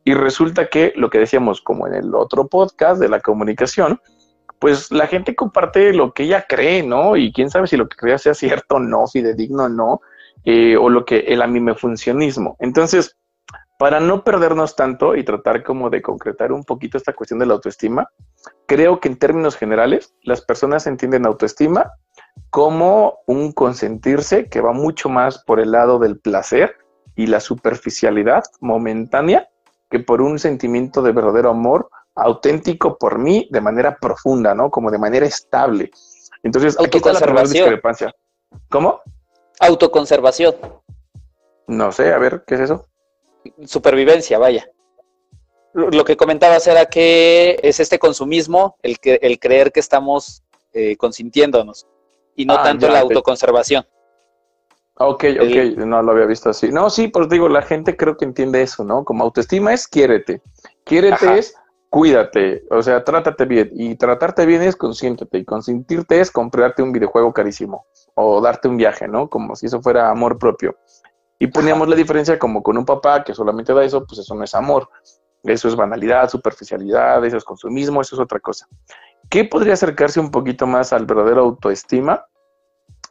[0.04, 4.00] y resulta que lo que decíamos como en el otro podcast de la comunicación,
[4.62, 7.16] pues la gente comparte lo que ella cree, ¿no?
[7.16, 10.00] Y quién sabe si lo que crea sea cierto o no, fidedigno o no,
[10.44, 12.54] eh, o lo que el amimefuncionismo.
[12.60, 13.16] Entonces,
[13.76, 17.54] para no perdernos tanto y tratar como de concretar un poquito esta cuestión de la
[17.54, 18.08] autoestima,
[18.66, 21.90] creo que en términos generales las personas entienden autoestima
[22.50, 26.76] como un consentirse que va mucho más por el lado del placer
[27.16, 29.48] y la superficialidad momentánea
[29.90, 34.70] que por un sentimiento de verdadero amor auténtico por mí de manera profunda, ¿no?
[34.70, 35.90] Como de manera estable.
[36.42, 38.14] Entonces, aquí está la discrepancia.
[38.68, 39.00] ¿Cómo?
[39.60, 40.54] Autoconservación.
[41.66, 42.86] No sé, a ver, ¿qué es eso?
[43.64, 44.68] Supervivencia, vaya.
[45.72, 50.42] Lo que comentabas era que es este consumismo, el, que, el creer que estamos
[50.74, 51.86] eh, consintiéndonos
[52.36, 53.86] y no ah, tanto la autoconservación.
[54.94, 56.70] Ok, ok, no lo había visto así.
[56.70, 59.04] No, sí, pues digo, la gente creo que entiende eso, ¿no?
[59.04, 60.42] Como autoestima es quiérete.
[60.84, 61.54] Quiérete es
[61.92, 63.70] cuídate, o sea, trátate bien.
[63.74, 65.36] Y tratarte bien es consiéntete.
[65.36, 67.84] Y consentirte es comprarte un videojuego carísimo.
[68.14, 69.28] O darte un viaje, ¿no?
[69.28, 70.74] Como si eso fuera amor propio.
[71.38, 74.42] Y poníamos la diferencia como con un papá que solamente da eso, pues eso no
[74.42, 74.88] es amor.
[75.42, 78.66] Eso es banalidad, superficialidad, eso es consumismo, eso es otra cosa.
[79.28, 82.24] ¿Qué podría acercarse un poquito más al verdadero autoestima?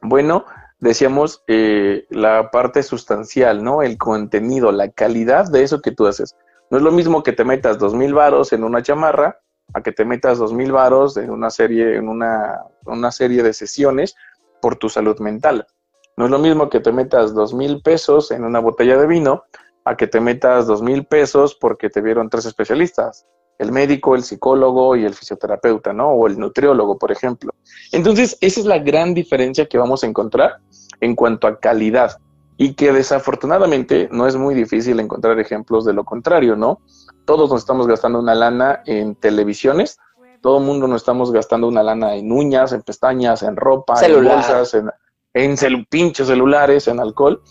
[0.02, 0.46] Bueno,
[0.80, 3.84] decíamos eh, la parte sustancial, ¿no?
[3.84, 6.36] El contenido, la calidad de eso que tú haces.
[6.72, 9.38] No es lo mismo que te metas dos mil varos en una chamarra
[9.74, 13.54] a que te metas dos mil varos en una serie, en una, una serie de
[13.54, 14.16] sesiones
[14.62, 15.68] por tu salud mental.
[16.16, 19.44] No es lo mismo que te metas dos mil pesos en una botella de vino
[19.84, 23.26] a que te metas dos mil pesos porque te vieron tres especialistas,
[23.60, 26.12] el médico, el psicólogo y el fisioterapeuta, ¿no?
[26.12, 27.54] O el nutriólogo, por ejemplo.
[27.92, 30.60] Entonces, esa es la gran diferencia que vamos a encontrar
[31.02, 32.18] en cuanto a calidad
[32.62, 36.80] y que desafortunadamente no es muy difícil encontrar ejemplos de lo contrario, ¿no?
[37.26, 39.98] Todos nos estamos gastando una lana en televisiones,
[40.42, 44.24] todo el mundo nos estamos gastando una lana en uñas, en pestañas, en ropa, en
[44.24, 44.92] bolsas, en,
[45.34, 47.42] en pinches celulares, en alcohol,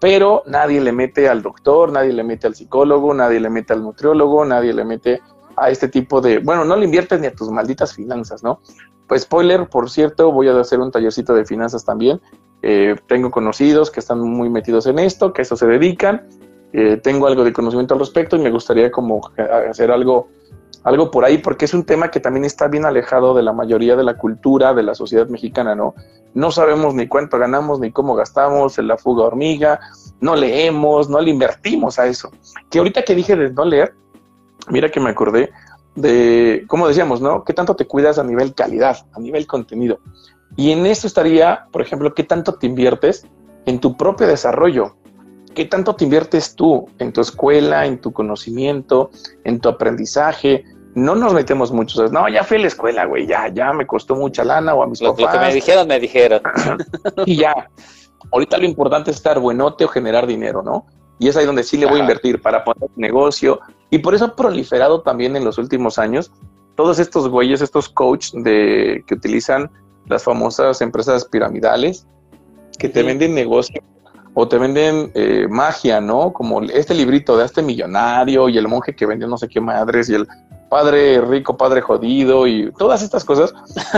[0.00, 3.82] pero nadie le mete al doctor, nadie le mete al psicólogo, nadie le mete al
[3.82, 5.22] nutriólogo, nadie le mete
[5.56, 8.60] a este tipo de, bueno, no le inviertes ni a tus malditas finanzas, ¿no?
[9.06, 12.20] Pues spoiler, por cierto, voy a hacer un tallercito de finanzas también
[12.62, 16.26] eh, tengo conocidos que están muy metidos en esto, que a eso se dedican.
[16.72, 19.20] Eh, tengo algo de conocimiento al respecto y me gustaría como
[19.70, 20.28] hacer algo,
[20.84, 23.96] algo por ahí, porque es un tema que también está bien alejado de la mayoría
[23.96, 25.94] de la cultura de la sociedad mexicana, ¿no?
[26.34, 29.80] No sabemos ni cuánto ganamos, ni cómo gastamos, en la fuga hormiga,
[30.20, 32.30] no leemos, no le invertimos a eso.
[32.70, 33.94] Que ahorita que dije de no leer,
[34.68, 35.50] mira que me acordé
[35.94, 37.44] de, como decíamos, ¿no?
[37.44, 40.00] ¿Qué tanto te cuidas a nivel calidad, a nivel contenido?
[40.58, 43.24] Y en esto estaría, por ejemplo, qué tanto te inviertes
[43.64, 44.96] en tu propio desarrollo,
[45.54, 49.10] qué tanto te inviertes tú en tu escuela, en tu conocimiento,
[49.44, 50.64] en tu aprendizaje.
[50.96, 54.16] No nos metemos muchos, no, ya fui a la escuela, güey, ya, ya me costó
[54.16, 55.32] mucha lana o a mis lo, papás.
[55.36, 56.42] Lo que me dijeron, me dijeron.
[57.24, 57.70] y ya,
[58.32, 60.86] ahorita lo importante es estar buenote o generar dinero, ¿no?
[61.20, 63.60] Y es ahí donde sí le voy a invertir para poner negocio.
[63.90, 66.32] Y por eso ha proliferado también en los últimos años
[66.74, 69.70] todos estos güeyes, estos coaches de, que utilizan
[70.08, 72.06] las famosas empresas piramidales
[72.78, 73.82] que te venden negocio
[74.34, 76.32] o te venden eh, magia, ¿no?
[76.32, 80.08] Como este librito de este millonario y el monje que vendió no sé qué madres
[80.08, 80.28] y el
[80.70, 83.52] padre rico, padre jodido y todas estas cosas.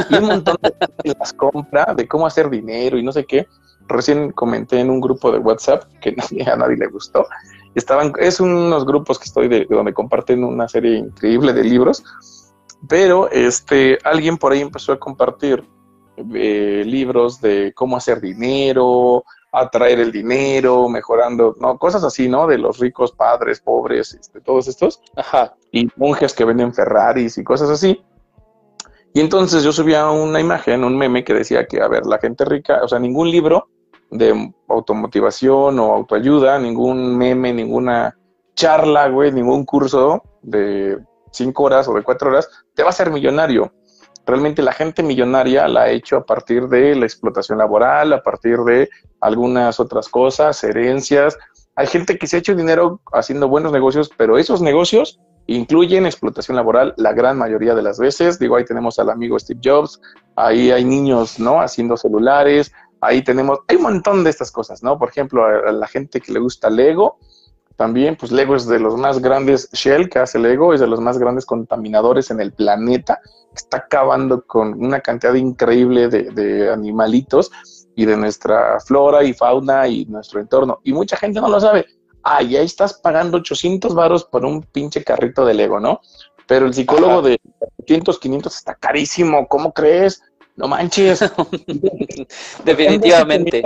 [0.08, 3.46] Y un montón de las compra de cómo hacer dinero y no sé qué.
[3.88, 6.14] Recién comenté en un grupo de WhatsApp que
[6.50, 7.26] a nadie le gustó
[7.74, 12.02] estaban, es unos grupos que estoy de, donde comparten una serie increíble de libros,
[12.88, 15.64] pero este, alguien por ahí empezó a compartir
[16.34, 21.78] eh, libros de cómo hacer dinero, atraer el dinero, mejorando, ¿no?
[21.78, 22.46] Cosas así, ¿no?
[22.46, 25.00] De los ricos, padres, pobres, este, todos estos.
[25.16, 25.54] Ajá.
[25.72, 28.02] Y monjes que venden Ferraris y cosas así.
[29.12, 32.44] Y entonces yo subía una imagen, un meme que decía que, a ver, la gente
[32.44, 33.68] rica, o sea, ningún libro
[34.10, 38.16] de automotivación o autoayuda, ningún meme, ninguna
[38.54, 40.98] charla, güey, ningún curso de
[41.32, 43.72] cinco horas o de cuatro horas, te va a hacer millonario.
[44.30, 48.58] Realmente la gente millonaria la ha hecho a partir de la explotación laboral, a partir
[48.58, 48.88] de
[49.20, 51.36] algunas otras cosas, herencias.
[51.74, 55.18] Hay gente que se ha hecho dinero haciendo buenos negocios, pero esos negocios
[55.48, 58.38] incluyen explotación laboral la gran mayoría de las veces.
[58.38, 60.00] Digo, ahí tenemos al amigo Steve Jobs,
[60.36, 61.60] ahí hay niños, ¿no?
[61.60, 62.70] Haciendo celulares,
[63.00, 64.96] ahí tenemos, hay un montón de estas cosas, ¿no?
[64.96, 67.18] Por ejemplo, a, la gente que le gusta Lego,
[67.80, 71.00] también, pues Lego es de los más grandes, Shell que hace Lego, es de los
[71.00, 73.20] más grandes contaminadores en el planeta,
[73.56, 77.50] está acabando con una cantidad increíble de, de animalitos
[77.96, 80.80] y de nuestra flora y fauna y nuestro entorno.
[80.84, 81.86] Y mucha gente no lo sabe.
[82.22, 86.02] Ah, y ahí estás pagando 800 varos por un pinche carrito de Lego, ¿no?
[86.46, 87.40] Pero el psicólogo de
[87.86, 90.22] 500, 500 está carísimo, ¿cómo crees?
[90.54, 91.20] No manches.
[92.66, 93.62] Definitivamente.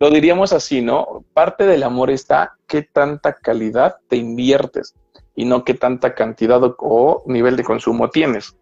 [0.00, 1.24] Lo diríamos así, ¿no?
[1.34, 4.94] Parte del amor está qué tanta calidad te inviertes
[5.36, 8.56] y no qué tanta cantidad o, nivel de consumo tienes.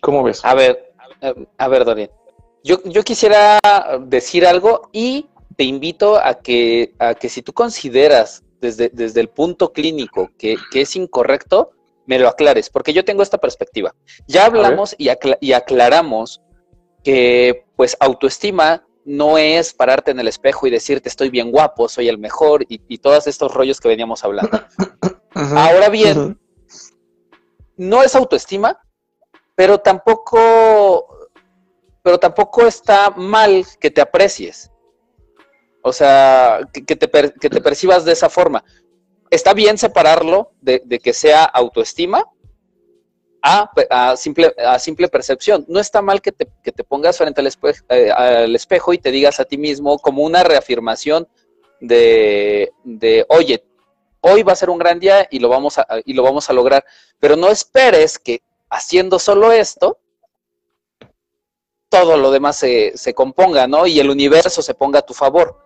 [0.00, 0.42] ¿Cómo ves?
[0.44, 0.94] A ver,
[1.58, 2.10] a ver, Dorian.
[2.64, 3.58] Yo, yo quisiera
[4.00, 5.26] decir algo y
[5.56, 10.56] te invito a que, a que si tú consideras desde, desde el punto clínico que,
[10.70, 11.72] que es incorrecto,
[12.06, 13.94] me lo aclares, porque yo tengo esta perspectiva.
[14.26, 15.10] Ya hablamos y,
[15.40, 16.40] y, aclaramos
[17.04, 22.08] que pues autoestima no es pararte en el espejo y decirte estoy bien guapo, soy
[22.08, 24.60] el mejor y, todos estos rollos que veníamos hablando.
[25.34, 26.38] Ahora bien,
[27.76, 28.78] no es autoestima,
[29.54, 31.30] pero tampoco,
[32.02, 34.70] pero tampoco está mal que te aprecies.
[35.82, 38.62] O sea, que, te, que te percibas de esa forma.
[39.30, 42.26] Está bien separarlo de, de que sea autoestima
[43.42, 45.64] a, simple, a simple percepción.
[45.68, 48.98] No está mal que te, que te pongas frente al espejo, eh, al espejo, y
[48.98, 51.28] te digas a ti mismo como una reafirmación
[51.80, 53.64] de, de, oye,
[54.20, 56.52] hoy va a ser un gran día y lo vamos a, y lo vamos a
[56.52, 56.84] lograr.
[57.20, 59.98] Pero no esperes que haciendo solo esto,
[61.88, 63.86] todo lo demás se, se componga, ¿no?
[63.86, 65.58] Y el universo se ponga a tu favor.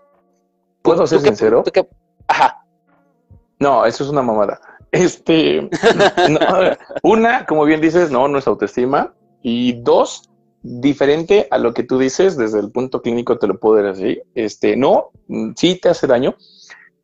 [0.82, 1.62] ¿Puedo ser sincero?
[2.28, 2.64] Ajá.
[3.58, 4.60] No, eso es una mamada.
[4.93, 5.68] Este,
[7.03, 9.14] una, como bien dices, no, no es autoestima.
[9.43, 10.30] Y dos,
[10.62, 14.22] diferente a lo que tú dices, desde el punto clínico te lo puedo decir.
[14.36, 15.11] Este, no,
[15.57, 16.36] sí te hace daño.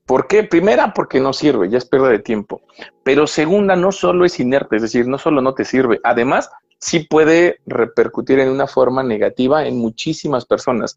[0.07, 0.45] ¿Por qué?
[0.45, 2.63] Primera, porque no sirve, ya es pérdida de tiempo.
[3.03, 7.01] Pero segunda, no solo es inerte, es decir, no solo no te sirve, además sí
[7.01, 10.97] puede repercutir en una forma negativa en muchísimas personas.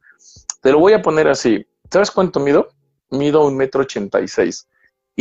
[0.62, 1.66] Te lo voy a poner así.
[1.92, 2.70] ¿Sabes cuánto mido?
[3.10, 4.68] Mido un metro ochenta y seis.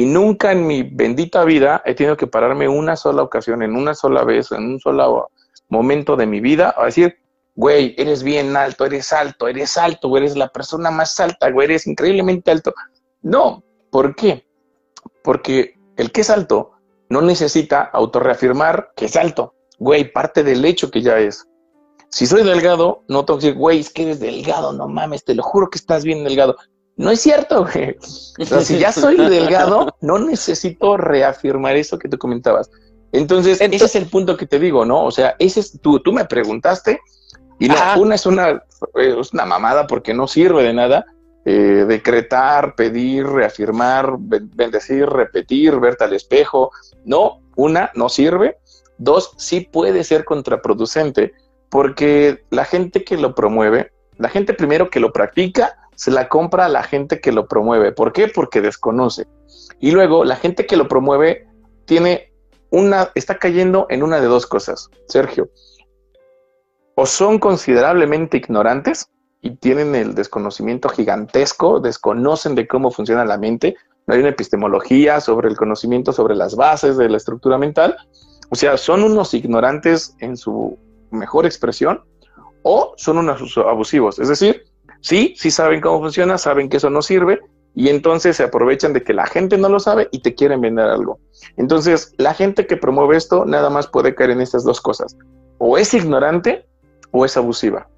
[0.01, 3.93] Y nunca en mi bendita vida he tenido que pararme una sola ocasión, en una
[3.93, 5.29] sola vez, en un solo
[5.69, 7.19] momento de mi vida, a decir,
[7.55, 11.67] güey, eres bien alto, eres alto, eres alto, güey, eres la persona más alta, güey,
[11.67, 12.73] eres increíblemente alto.
[13.21, 14.47] No, ¿por qué?
[15.23, 16.71] Porque el que es alto
[17.11, 19.53] no necesita autorreafirmar que es alto.
[19.79, 21.47] Güey, parte del hecho que ya es.
[22.09, 25.35] Si soy delgado, no tengo que decir, güey, es que eres delgado, no mames, te
[25.35, 26.57] lo juro que estás bien delgado.
[27.01, 27.97] No es cierto, güey.
[28.63, 32.71] si ya soy delgado, no necesito reafirmar eso que tú comentabas.
[33.11, 35.05] Entonces, ese es el punto que te digo, ¿no?
[35.05, 37.01] O sea, ese es, tú, tú me preguntaste
[37.59, 38.63] y no, una es una,
[38.95, 41.07] es una mamada porque no sirve de nada.
[41.47, 46.71] Eh, decretar, pedir, reafirmar, bendecir, repetir, verte al espejo.
[47.07, 48.59] No, una no sirve.
[48.99, 51.33] Dos, sí puede ser contraproducente
[51.71, 56.65] porque la gente que lo promueve, la gente primero que lo practica, se la compra
[56.65, 57.93] a la gente que lo promueve.
[57.93, 58.27] ¿Por qué?
[58.27, 59.27] Porque desconoce.
[59.81, 61.47] Y luego la gente que lo promueve
[61.85, 62.33] tiene
[62.71, 65.51] una, está cayendo en una de dos cosas, Sergio.
[66.95, 69.11] O son considerablemente ignorantes
[69.43, 73.77] y tienen el desconocimiento gigantesco, desconocen de cómo funciona la mente,
[74.07, 77.95] no hay una epistemología sobre el conocimiento sobre las bases de la estructura mental.
[78.49, 80.79] O sea, son unos ignorantes en su
[81.11, 82.03] mejor expresión
[82.63, 84.19] o son unos abusivos.
[84.19, 84.65] Es decir,
[85.01, 87.41] Sí, sí saben cómo funciona, saben que eso no sirve
[87.75, 90.87] y entonces se aprovechan de que la gente no lo sabe y te quieren vender
[90.87, 91.21] algo.
[91.57, 95.17] Entonces, la gente que promueve esto nada más puede caer en estas dos cosas.
[95.59, 96.67] O es ignorante
[97.13, 97.89] o es abusiva.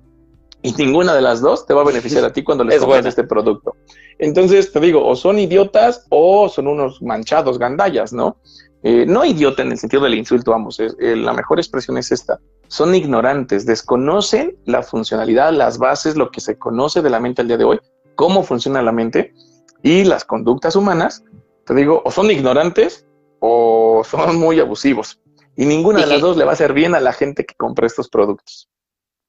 [0.64, 3.24] y ninguna de las dos te va a beneficiar a ti cuando les compras este
[3.24, 3.74] producto.
[4.18, 8.36] Entonces, te digo, o son idiotas o son unos manchados gandallas, ¿no?
[8.85, 12.41] Eh, no idiota en el sentido del insulto, vamos, eh, la mejor expresión es esta.
[12.66, 17.49] Son ignorantes, desconocen la funcionalidad, las bases, lo que se conoce de la mente al
[17.49, 17.80] día de hoy,
[18.16, 19.35] cómo funciona la mente
[19.83, 21.22] y las conductas humanas.
[21.64, 23.07] Te digo, o son ignorantes
[23.39, 25.20] o son muy abusivos.
[25.55, 27.87] Y ninguna de las dos le va a hacer bien a la gente que compra
[27.87, 28.68] estos productos.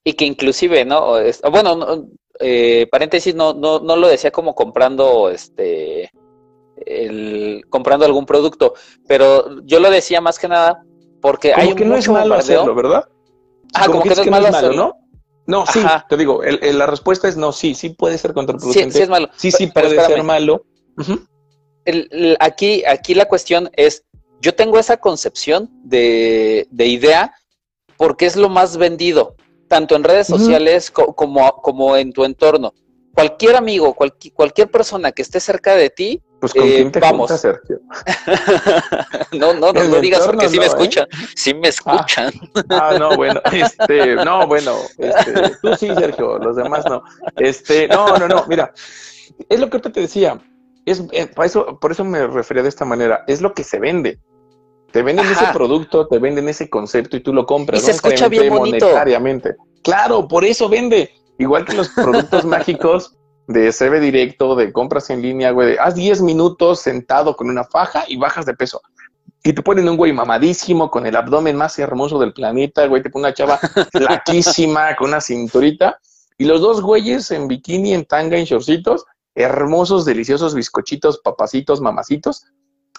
[0.05, 1.15] Y que inclusive, ¿no?
[1.51, 2.07] Bueno,
[2.39, 6.09] eh, paréntesis, no, no, no lo decía como comprando este
[6.85, 8.73] el, comprando algún producto,
[9.07, 10.83] pero yo lo decía más que nada
[11.21, 13.07] porque hay que no es malo hacerlo, ¿verdad?
[13.73, 14.75] Ah, como, que, no es malo, hacerlo.
[14.75, 15.03] ¿no?
[15.45, 18.91] No, sí, te digo, la respuesta es no, sí, sí puede ser contraproducente.
[18.91, 19.29] Sí, sí es malo.
[19.35, 20.65] Sí, sí puede ser malo.
[22.39, 24.05] aquí, aquí la cuestión es,
[24.39, 27.33] yo tengo esa concepción de, de idea
[27.97, 29.35] porque es lo más vendido
[29.73, 32.75] tanto en redes sociales como, como en tu entorno.
[33.15, 37.31] Cualquier amigo, cualquier persona que esté cerca de ti, pues con quién te eh, vamos.
[37.39, 37.79] Sergio.
[39.31, 40.67] no, no, no, no digas porque sí me ¿eh?
[40.67, 41.69] escuchan, sí me ah.
[41.69, 42.33] escuchan.
[42.67, 47.01] Ah, no, bueno, este, no, bueno, este, tú sí, Sergio, los demás no.
[47.37, 48.73] Este, no, no, no, mira,
[49.47, 50.37] es lo que te decía,
[50.85, 53.79] es, eh, por, eso, por eso me refería de esta manera, es lo que se
[53.79, 54.19] vende.
[54.91, 57.83] Te venden ese producto, te venden ese concepto y tú lo compras.
[57.83, 58.85] Y se escucha bien bonito.
[58.85, 59.55] Monetariamente.
[59.81, 61.09] Claro, por eso vende.
[61.37, 63.15] Igual que los productos mágicos
[63.47, 68.05] de CB directo, de compras en línea, güey, haz 10 minutos sentado con una faja
[68.07, 68.81] y bajas de peso.
[69.43, 73.09] Y te ponen un güey mamadísimo con el abdomen más hermoso del planeta, güey, te
[73.09, 73.57] pone una chava
[73.91, 75.99] flaquísima con una cinturita.
[76.37, 82.45] Y los dos güeyes en bikini, en tanga, en shortcitos, hermosos, deliciosos bizcochitos, papacitos, mamacitos,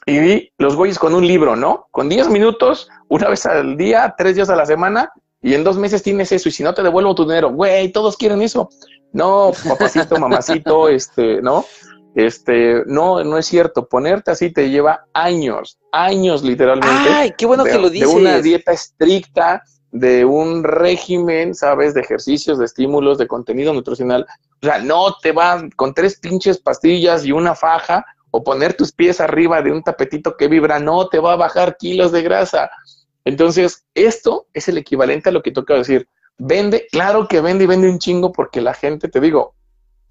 [0.06, 1.88] y los güeyes con un libro, ¿no?
[1.90, 5.78] Con 10 minutos, una vez al día, tres días a la semana, y en dos
[5.78, 8.68] meses tienes eso, y si no te devuelvo tu dinero, güey, todos quieren eso.
[9.14, 11.64] No, papacito, mamacito, este, ¿no?
[12.14, 13.88] Este, no, no es cierto.
[13.88, 17.10] Ponerte así te lleva años, años literalmente.
[17.10, 18.10] Ay, qué bueno que lo dices.
[18.10, 19.62] De una dieta estricta,
[19.92, 21.94] de un régimen, ¿sabes?
[21.94, 24.26] De ejercicios, de estímulos, de contenido nutricional.
[24.60, 28.90] O sea, no te van con tres pinches pastillas y una faja o poner tus
[28.90, 32.68] pies arriba de un tapetito que vibra, no te va a bajar kilos de grasa.
[33.24, 36.08] Entonces, esto es el equivalente a lo que toca decir.
[36.38, 39.54] Vende, claro que vende y vende un chingo porque la gente, te digo,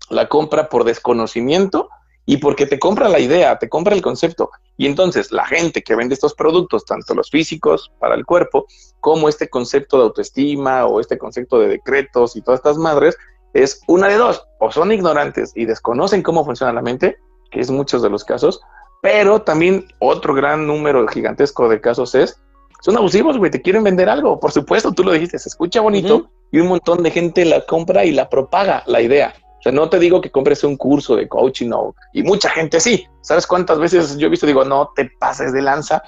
[0.10, 1.90] la compra por desconocimiento
[2.26, 4.50] y porque te compra la idea, te compra el concepto.
[4.78, 8.66] Y entonces la gente que vende estos productos, tanto los físicos para el cuerpo,
[9.02, 13.18] como este concepto de autoestima o este concepto de decretos y todas estas madres,
[13.54, 17.18] es una de dos, o son ignorantes y desconocen cómo funciona la mente,
[17.52, 18.62] que es muchos de los casos,
[19.02, 22.42] pero también otro gran número gigantesco de casos es,
[22.84, 26.30] son abusivos, güey, te quieren vender algo, por supuesto, tú lo dijiste, se escucha bonito
[26.52, 29.34] y un montón de gente la compra y la propaga la idea.
[29.60, 32.82] O sea, no te digo que compres un curso de coaching o, y mucha gente
[32.82, 33.08] sí.
[33.22, 36.04] ¿Sabes cuántas veces yo he visto, digo, no te pases de lanza?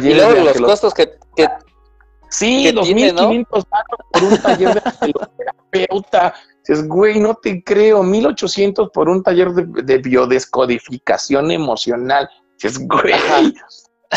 [0.00, 1.46] y luego los costos que, que,
[2.30, 3.66] Sí, 2.500
[4.10, 5.12] por un taller de
[5.70, 6.34] terapeuta.
[6.66, 12.30] Dices, güey, no te creo, 1.800 por un taller de, biodescodificación emocional.
[12.54, 13.54] Dices, güey.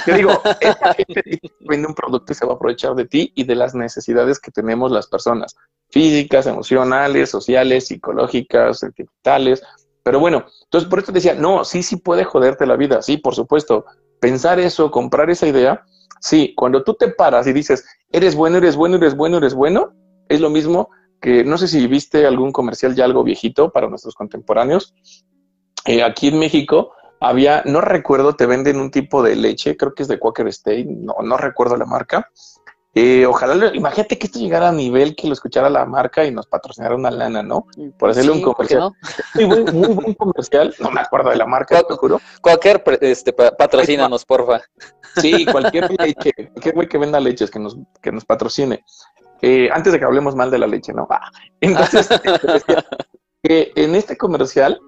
[0.06, 3.44] Te digo, esta gente vende un producto y se va a aprovechar de ti y
[3.44, 5.56] de las necesidades que tenemos las personas,
[5.90, 9.64] físicas, emocionales, sociales, psicológicas, sentimentales.
[10.04, 13.18] Pero bueno, entonces por eso te decía, no, sí, sí puede joderte la vida, sí,
[13.18, 13.86] por supuesto.
[14.20, 15.84] Pensar eso, comprar esa idea,
[16.20, 19.94] sí, cuando tú te paras y dices, eres bueno, eres bueno, eres bueno, eres bueno,
[20.30, 20.90] es lo mismo
[21.22, 24.94] que no sé si viste algún comercial ya algo viejito para nuestros contemporáneos.
[25.86, 30.04] Eh, aquí en México había, no recuerdo, te venden un tipo de leche, creo que
[30.04, 32.30] es de Quaker State, no, no recuerdo la marca.
[33.00, 36.48] Eh, ojalá, imagínate que esto llegara a nivel que lo escuchara la marca y nos
[36.48, 37.68] patrocinara una lana, ¿no?
[38.00, 38.92] Por hacerle un comercial.
[39.36, 42.20] Muy, buen, muy buen comercial, no me acuerdo de la marca, te juro.
[42.42, 44.62] Quaker, este, patrocínanos, porfa.
[45.22, 48.84] Sí, cualquier leche, cualquier güey que venda leches que nos, que nos patrocine.
[49.44, 51.08] Eh, antes de que hablemos mal de la leche, ¿no?
[51.12, 51.30] Ah,
[51.62, 52.10] entonces,
[53.44, 54.80] que en este comercial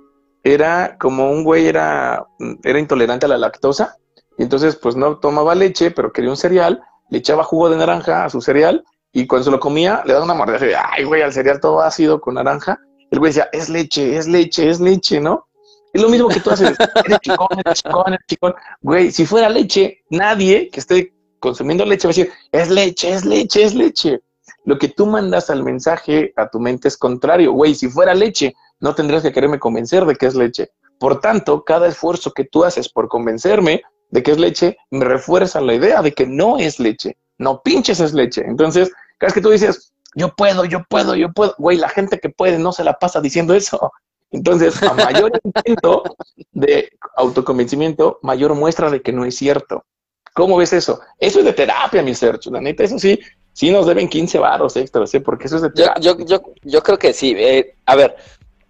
[0.44, 2.26] era como un güey era,
[2.64, 3.98] era intolerante a la lactosa,
[4.38, 8.26] y entonces pues no tomaba leche, pero quería un cereal, le echaba jugo de naranja
[8.26, 11.22] a su cereal, y cuando se lo comía, le daba una mordida, de, ay güey,
[11.22, 12.80] al cereal todo ácido con naranja,
[13.12, 15.48] el güey decía, es leche, es leche, es leche, ¿no?
[15.92, 18.54] Es lo mismo que tú haces, eres chicón, eres chicón, eres chicón.
[18.82, 23.26] Güey, si fuera leche, nadie que esté consumiendo leche va a decir, es leche, es
[23.26, 24.22] leche, es leche
[24.66, 27.54] lo que tú mandas al mensaje a tu mente es contrario.
[27.54, 30.72] Güey, si fuera leche, no tendrías que quererme convencer de que es leche.
[30.98, 35.62] Por tanto, cada esfuerzo que tú haces por convencerme de que es leche, me refuerza
[35.62, 37.18] la idea de que no es leche.
[37.38, 38.44] No pinches es leche.
[38.46, 41.56] Entonces, cada vez que tú dices, yo puedo, yo puedo, yo puedo.
[41.58, 43.92] Güey, la gente que puede no se la pasa diciendo eso.
[44.32, 46.04] Entonces, a mayor intento
[46.52, 49.86] de autoconvencimiento, mayor muestra de que no es cierto.
[50.34, 51.02] ¿Cómo ves eso?
[51.18, 52.52] Eso es de terapia, mi Sergio.
[52.52, 53.20] La neta, eso sí,
[53.54, 55.20] sí nos deben 15 varos extras, ¿sí?
[55.20, 56.02] porque eso es de terapia.
[56.02, 57.34] Yo, yo, yo, creo que sí.
[57.36, 58.16] Eh, a ver,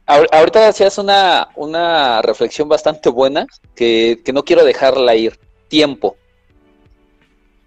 [0.10, 5.39] ahorita hacías una, una reflexión bastante buena que, que no quiero dejarla ir.
[5.68, 6.18] Tiempo.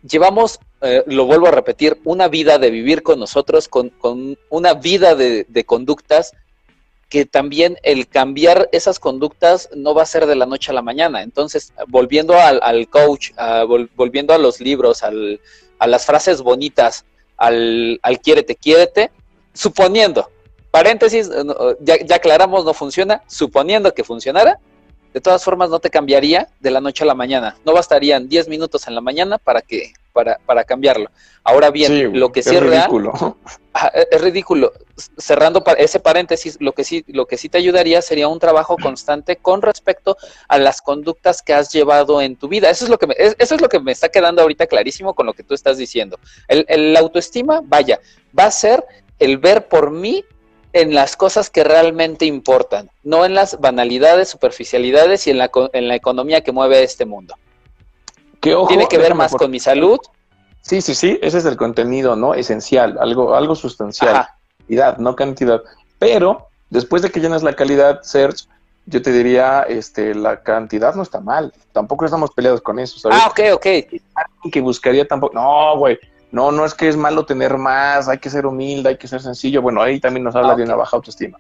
[0.03, 4.75] Llevamos eh, lo vuelvo a repetir, una vida de vivir con nosotros, con, con una
[4.75, 6.33] vida de, conductas,
[7.09, 10.83] que también el cambiar esas conductas no va a ser de la noche a la
[10.83, 11.23] mañana.
[11.23, 13.31] Entonces, volviendo al, al coach,
[13.95, 15.41] volviendo a los libros, al,
[15.79, 17.05] a las frases bonitas,
[17.37, 19.13] al, al quiérete, quiérete,
[19.55, 20.31] suponiendo,
[20.73, 21.31] paréntesis,
[21.81, 24.59] ya, ya aclaramos, no funciona, suponiendo que funcionara,
[25.13, 27.57] de todas formas no te cambiaría de la noche a la mañana.
[27.65, 31.11] No bastarían 10 minutos en la mañana para que para, para cambiarlo.
[31.45, 33.13] Ahora bien, lo que sí es, ridículo.
[34.11, 34.73] es ridículo.
[35.19, 39.37] Cerrando ese paréntesis, lo que sí lo que sí te ayudaría sería un trabajo constante
[39.37, 40.17] con respecto
[40.49, 42.71] a las conductas que has llevado en tu vida.
[42.71, 45.27] Eso es lo que me, eso es lo que me está quedando ahorita clarísimo con
[45.27, 46.19] lo que tú estás diciendo.
[46.49, 48.01] El, el autoestima, vaya,
[48.39, 48.85] va a ser
[49.19, 50.25] el ver por mí
[50.73, 55.89] en las cosas que realmente importan, no en las banalidades, superficialidades y en la, en
[55.89, 57.35] la economía que mueve este mundo.
[58.41, 60.01] Tiene que ver más con mi salud.
[60.63, 62.35] Sí, sí, sí, ese es el contenido, ¿no?
[62.35, 64.27] Esencial, algo, algo sustancial.
[64.67, 65.63] Calidad, no cantidad.
[65.99, 68.49] Pero después de que llenas la calidad, Search,
[68.87, 71.53] yo te diría, este, la cantidad no está mal.
[71.73, 73.19] Tampoco estamos peleados con eso, ¿sabes?
[73.21, 74.51] Ah, ok, ok.
[74.51, 75.35] que buscaría tampoco.
[75.35, 75.99] No, güey
[76.33, 79.21] no, no es que es malo tener más, hay que ser humilde, hay que ser
[79.21, 79.61] sencillo.
[79.61, 81.39] Bueno, ahí también nos habla ah, de una baja autoestima.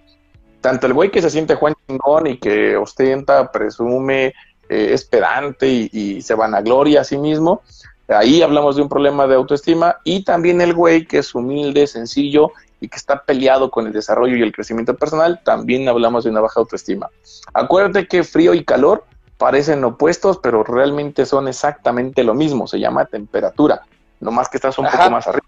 [0.60, 4.26] Tanto el güey que se siente Juan chingón y que ostenta, presume,
[4.68, 7.62] eh, es pedante y, y, se vanagloria a sí mismo,
[8.06, 9.96] ahí hablamos de un problema de autoestima.
[10.04, 14.36] Y también el güey que es humilde, sencillo y que está peleado con el desarrollo
[14.36, 17.08] y el crecimiento personal, también hablamos de una baja autoestima.
[17.54, 19.04] Acuérdate que frío y calor
[19.38, 23.82] parecen opuestos, pero realmente son exactamente lo mismo, se llama temperatura
[24.22, 25.46] no más que estás un poco más arriba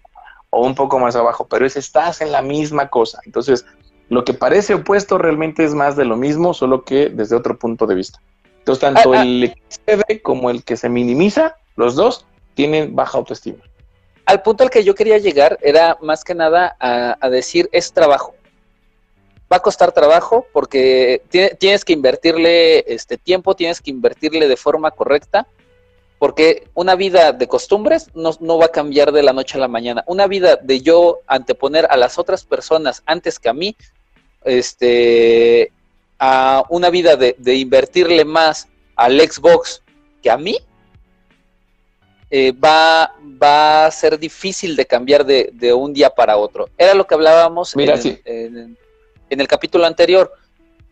[0.49, 3.19] o un poco más abajo, pero es estás en la misma cosa.
[3.25, 3.65] Entonces,
[4.09, 7.87] lo que parece opuesto realmente es más de lo mismo, solo que desde otro punto
[7.87, 8.19] de vista.
[8.59, 9.23] Entonces, tanto ah, ah.
[9.23, 13.63] el que excede como el que se minimiza, los dos tienen baja autoestima.
[14.25, 18.33] Al punto al que yo quería llegar era más que nada a, decir es trabajo.
[19.51, 21.21] Va a costar trabajo porque
[21.59, 25.47] tienes que invertirle este tiempo, tienes que invertirle de forma correcta
[26.19, 30.03] porque una vida de costumbres no, va a cambiar de la noche a la mañana.
[30.07, 33.75] Una vida de yo anteponer a las otras personas antes que a mí,
[34.43, 35.71] este,
[36.17, 39.81] a una vida de, invertirle más al Xbox
[40.23, 40.57] que a mí,
[42.31, 46.69] eh, va, va a ser difícil de cambiar de, un día para otro.
[46.77, 48.77] Era lo que hablábamos en
[49.29, 50.31] el capítulo anterior.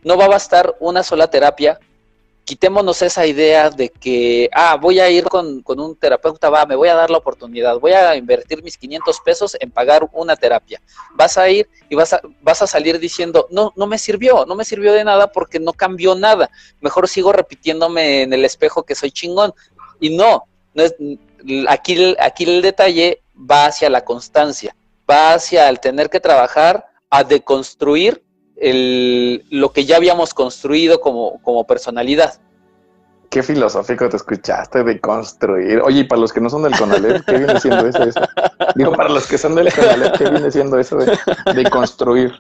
[0.04, 1.80] No va a bastar una sola terapia
[2.46, 6.90] quitémonos esa idea de que, ah, voy a ir con, un terapeuta, va, me voy
[6.90, 10.82] a dar la oportunidad, voy a invertir mis 500 pesos en pagar una terapia.
[11.14, 14.56] Vas a ir y vas a, vas a salir diciendo, no, no me sirvió, no
[14.56, 16.50] me sirvió de nada porque no cambió nada.
[16.82, 19.54] Mejor sigo repitiéndome en el espejo que soy chingón.
[20.00, 20.96] Y no, no es,
[21.70, 24.76] aquí, aquí el detalle va hacia la constancia,
[25.10, 28.24] va hacia el tener que trabajar a deconstruir
[28.64, 32.40] el, lo que ya habíamos construido como, como personalidad.
[33.30, 35.82] Qué filosófico te escuchaste de construir.
[35.82, 38.22] Oye, y para los que no son del Conalep, ¿qué viene siendo eso?
[38.76, 41.18] Digo, para los que son del Conalep, ¿qué viene siendo eso de,
[41.54, 42.32] de construir?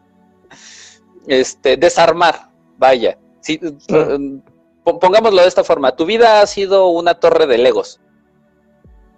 [1.28, 3.18] Este, desarmar, vaya.
[3.42, 4.42] Si, mm.
[4.84, 8.00] Pongámoslo de esta forma, tu vida ha sido una torre de legos.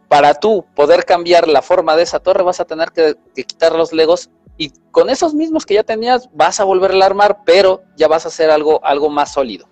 [0.07, 3.91] Para tú poder cambiar la forma de esa torre vas a tener que quitar los
[3.91, 8.07] legos y con esos mismos que ya tenías vas a volver a armar, pero ya
[8.07, 9.67] vas a hacer algo, algo más sólido.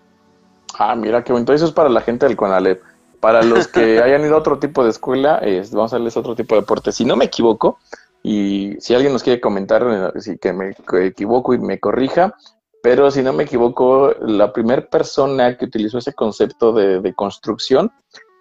[0.77, 1.53] Ah, mira qué bonito.
[1.53, 2.81] Eso es para la gente del CONALEP.
[3.19, 6.55] Para los que hayan ido a otro tipo de escuela, vamos a darles otro tipo
[6.55, 6.91] de deporte.
[6.91, 7.79] Si no me equivoco,
[8.23, 10.73] y si alguien nos quiere comentar, eh, si que me
[11.05, 12.35] equivoco y me corrija,
[12.81, 17.91] pero si no me equivoco, la primera persona que utilizó ese concepto de, de, construcción,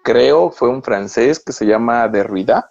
[0.03, 2.69] creo, fue un francés que se llama Derrida,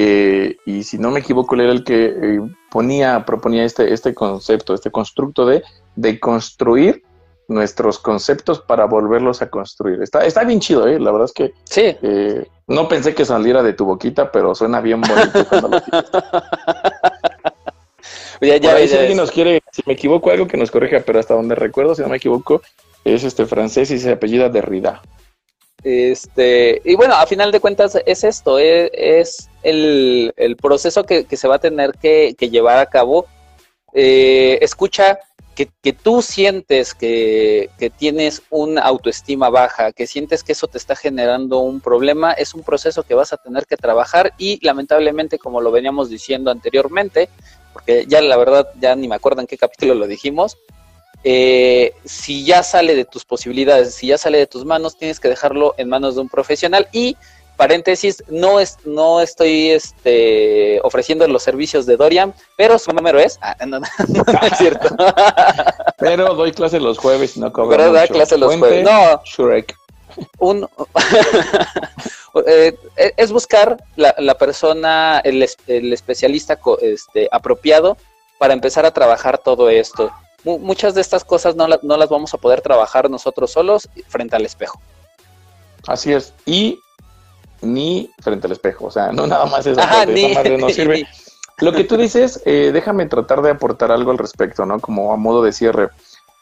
[0.00, 2.38] eh, y si no me equivoco, él era el que eh,
[2.70, 5.64] ponía, proponía este, este concepto, este constructo de,
[5.96, 7.02] de construir
[7.48, 10.00] nuestros conceptos para volverlos a construir.
[10.00, 11.00] Está, está bien chido, ¿eh?
[11.00, 11.96] La verdad es que sí.
[12.00, 15.78] Eh, no pensé que saliera de tu boquita, pero suena bien bonito cuando lo
[18.40, 21.34] ya, ya, si alguien nos quiere, si me equivoco, algo que nos corrija, pero hasta
[21.34, 22.62] donde recuerdo, si no me equivoco,
[23.04, 25.02] es este francés y se apellida Derrida.
[25.82, 31.56] Este, y bueno, a final de cuentas es esto, es, el, proceso que, se va
[31.56, 33.26] a tener que, llevar a cabo.
[33.94, 35.18] Eh, escucha
[35.82, 41.58] que, tú sientes que, tienes una autoestima baja, que sientes que eso te está generando
[41.58, 45.72] un problema, es un proceso que vas a tener que trabajar y lamentablemente, como lo
[45.72, 47.28] veníamos diciendo anteriormente,
[47.72, 50.56] porque ya la verdad ya ni me acuerdo en qué capítulo lo dijimos,
[51.24, 55.28] eh, si ya sale de tus posibilidades, si ya sale de tus manos, tienes que
[55.28, 57.16] dejarlo en manos de un profesional y
[57.58, 63.38] paréntesis, no es, no estoy este, ofreciendo los servicios de Dorian, pero su número es,
[63.42, 63.78] ah, no,
[64.50, 64.88] es cierto.
[65.98, 68.84] pero doy clase los jueves y no cobro Pero da clase los jueves.
[68.84, 69.20] No.
[69.24, 69.76] Shrek.
[70.38, 70.66] Un,
[72.46, 72.74] eh,
[73.16, 77.98] es buscar la, la persona, el, el especialista este, apropiado
[78.38, 80.10] para empezar a trabajar todo esto
[80.44, 84.46] muchas de estas cosas no, no las vamos a poder trabajar nosotros solos frente al
[84.46, 84.80] espejo.
[85.86, 86.32] Así es.
[86.46, 86.80] Y
[87.62, 88.86] ni frente al espejo.
[88.86, 89.80] O sea, no nada más eso.
[89.82, 91.06] Ajá, no sirve.
[91.60, 94.78] Lo que tú dices, eh, déjame tratar de aportar algo al respecto, ¿no?
[94.78, 95.88] Como a modo de cierre.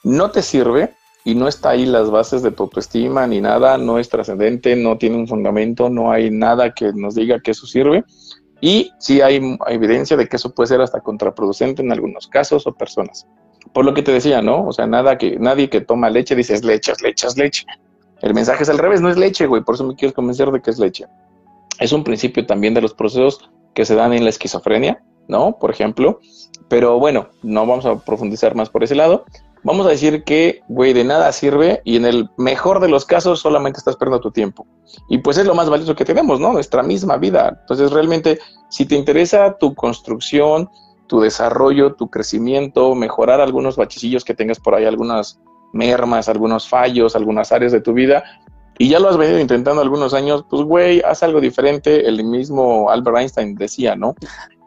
[0.05, 0.95] No te sirve
[1.25, 4.99] y no está ahí las bases de tu autoestima ni nada, no es trascendente, no
[4.99, 8.05] tiene un fundamento, no hay nada que nos diga que eso sirve.
[8.61, 12.73] Y sí hay evidencia de que eso puede ser hasta contraproducente en algunos casos o
[12.73, 13.27] personas
[13.73, 14.67] por lo que te decía, ¿no?
[14.67, 17.67] O sea, nada que, nadie que toma leche dice es leche, es leche, es leche.
[18.23, 20.61] El mensaje es al revés, no es leche, güey, por eso me quieres convencer de
[20.61, 21.07] que es leche.
[21.79, 25.59] Es un principio también de los procesos que se dan en la esquizofrenia, ¿no?
[25.59, 26.21] Por ejemplo.
[26.69, 29.25] Pero bueno, no vamos a profundizar más por ese lado.
[29.63, 33.41] Vamos a decir que, güey, de nada sirve y en el mejor de los casos
[33.41, 34.67] solamente estás perdiendo tu tiempo.
[35.09, 36.53] Y pues es lo más valioso que tenemos, ¿no?
[36.53, 37.59] Nuestra misma vida.
[37.61, 38.39] Entonces, realmente,
[38.71, 40.71] si te interesa tu construcción,
[41.07, 45.41] tu desarrollo, tu crecimiento, mejorar algunos bachecillos que tengas por ahí, algunas
[45.77, 48.25] mermas, algunos fallos, algunas áreas de tu vida,
[48.79, 52.07] y ya lo has venido intentando algunos años, pues güey, haz algo diferente.
[52.07, 54.15] El mismo Albert Einstein decía, ¿no?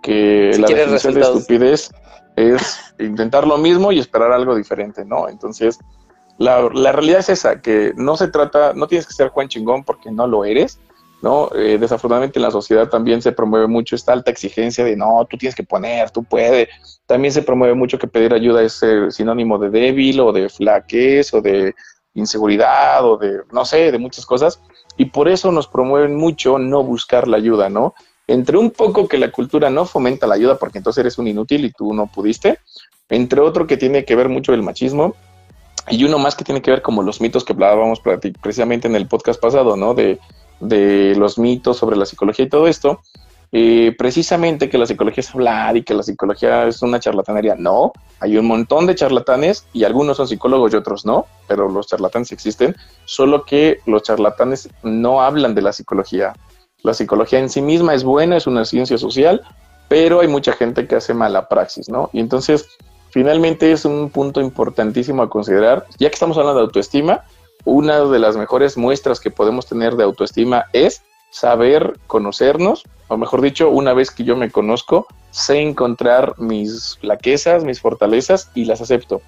[0.02, 1.92] Que la definición de estupidez
[2.36, 5.30] es intentar lo mismo y esperar algo diferente, ¿no?
[5.30, 5.78] Entonces,
[6.38, 9.84] la, la realidad es esa, que no se trata, no tienes que ser Juan Chingón
[9.84, 10.80] porque no lo eres,
[11.22, 11.50] ¿no?
[11.56, 15.38] Eh, desafortunadamente en la sociedad también se promueve mucho esta alta exigencia de no, tú
[15.38, 16.70] tienes que poner, tú puedes.
[17.06, 21.42] También se promueve mucho que pedir ayuda es sinónimo de débil o de flaquez o
[21.42, 21.76] de
[22.14, 24.62] inseguridad o de, no sé, de muchas cosas.
[24.98, 27.94] Y por eso nos promueven mucho no buscar la ayuda, ¿no?
[28.28, 31.66] Entre un poco que la cultura no fomenta la ayuda porque entonces eres un inútil
[31.66, 32.60] y tú no pudiste,
[33.10, 35.16] entre otro que tiene que ver mucho el machismo,
[35.90, 38.02] y uno más que tiene que ver como los mitos que hablábamos
[38.42, 39.94] precisamente en el podcast pasado, ¿no?
[39.94, 40.20] De
[40.60, 43.02] de los mitos sobre la psicología y todo esto,
[43.52, 47.56] eh, precisamente que la psicología es hablar y que la psicología es una charlatanería.
[47.56, 51.88] No, hay un montón de charlatanes y algunos son psicólogos y otros no, pero los
[51.88, 56.34] charlatanes existen, solo que los charlatanes no hablan de la psicología.
[56.84, 59.42] La psicología en sí misma es buena, es una ciencia social,
[59.88, 62.10] pero hay mucha gente que hace mala praxis, ¿no?
[62.14, 62.68] Y entonces,
[63.10, 67.24] finalmente es un punto importantísimo a considerar, ya que estamos hablando de autoestima,
[67.66, 73.42] una de las mejores muestras que podemos tener de autoestima es saber conocernos, o mejor
[73.42, 78.82] dicho, una vez que yo me conozco, sé encontrar mis flaquezas, mis fortalezas y las
[78.82, 79.22] acepto.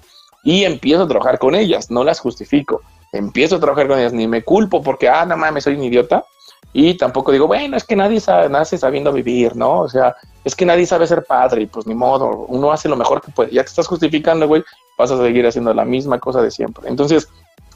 [0.44, 2.82] Y empiezo a trabajar con ellas, no las justifico.
[3.12, 6.24] Empiezo a trabajar con ellas, ni me culpo porque, ah, no mames, soy un idiota.
[6.72, 9.80] Y tampoco digo, bueno, es que nadie nace sabiendo vivir, ¿no?
[9.80, 13.20] O sea, es que nadie sabe ser padre pues ni modo, uno hace lo mejor
[13.20, 13.52] que puede.
[13.52, 14.64] Ya te estás justificando, güey,
[14.96, 16.88] vas a seguir haciendo la misma cosa de siempre.
[16.88, 17.28] Entonces,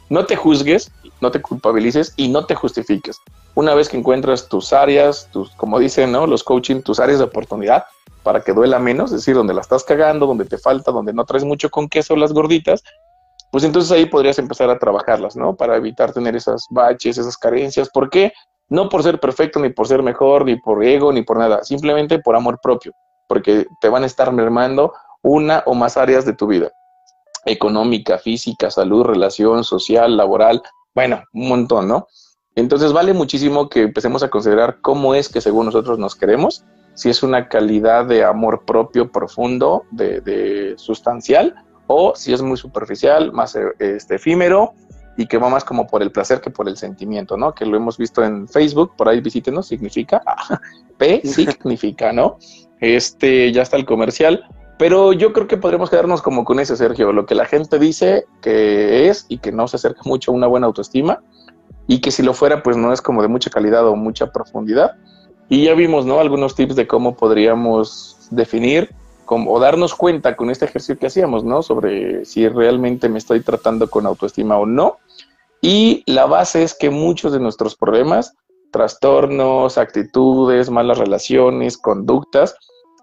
[0.09, 0.91] no te juzgues,
[1.21, 3.19] no te culpabilices y no te justifiques.
[3.55, 6.27] Una vez que encuentras tus áreas, tus, como dicen ¿no?
[6.27, 7.85] los coaching, tus áreas de oportunidad
[8.23, 11.25] para que duela menos, es decir, donde la estás cagando, donde te falta, donde no
[11.25, 12.83] traes mucho con queso las gorditas,
[13.51, 15.55] pues entonces ahí podrías empezar a trabajarlas, ¿no?
[15.55, 17.89] Para evitar tener esas baches, esas carencias.
[17.89, 18.33] ¿Por qué?
[18.69, 22.19] No por ser perfecto, ni por ser mejor, ni por ego, ni por nada, simplemente
[22.19, 22.93] por amor propio,
[23.29, 24.93] porque te van a estar mermando
[25.23, 26.73] una o más áreas de tu vida
[27.47, 30.63] económica, física, salud, relación social, laboral,
[30.95, 32.07] bueno, un montón, ¿no?
[32.57, 36.65] Entonces vale muchísimo que empecemos a considerar cómo es que según nosotros nos queremos,
[36.95, 41.55] si es una calidad de amor propio profundo, de, sustancial,
[41.87, 44.73] o si es muy superficial, más eh, este, efímero
[45.19, 47.55] y que va más como por el placer que por el sentimiento, ¿no?
[47.55, 50.23] Que lo hemos visto en Facebook, por ahí visítenos, significa,
[50.99, 52.39] P significa, ¿no?
[52.81, 54.45] Este, ya está el comercial.
[54.79, 58.27] Pero yo creo que podríamos quedarnos como con ese, Sergio, lo que la gente dice
[58.43, 61.23] que es y que no se acerca mucho a una buena autoestima
[61.87, 64.97] y que si lo fuera, pues no es como de mucha calidad o mucha profundidad.
[65.49, 66.19] Y ya vimos, ¿no?
[66.19, 68.91] Algunos tips de cómo podríamos definir
[69.29, 71.63] o darnos cuenta con este ejercicio que hacíamos, ¿no?
[71.63, 74.99] Sobre si realmente me estoy tratando con autoestima o no.
[75.63, 78.35] Y la base es que muchos de nuestros problemas
[78.71, 82.57] trastornos, actitudes, malas relaciones, conductas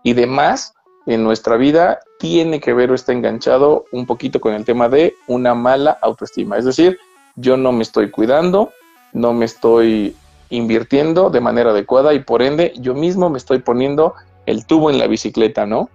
[0.03, 0.73] y demás
[1.05, 5.15] en nuestra vida tiene que ver o está enganchado un poquito con el tema de
[5.27, 6.57] una mala autoestima.
[6.57, 6.99] Es decir,
[7.35, 8.71] yo no me estoy cuidando,
[9.11, 10.15] no me estoy
[10.49, 14.13] invirtiendo de manera adecuada y por ende yo mismo me estoy poniendo
[14.45, 15.89] el tubo en la bicicleta, ¿no?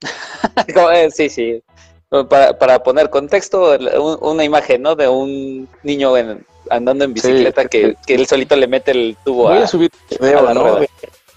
[1.14, 1.62] sí, sí.
[2.28, 3.76] Para, poner contexto,
[4.20, 4.96] una imagen, ¿no?
[4.96, 6.12] De un niño
[6.68, 9.90] andando en bicicleta que, que, él solito le mete el tubo Voy a, subir
[10.20, 10.78] video, ¿no?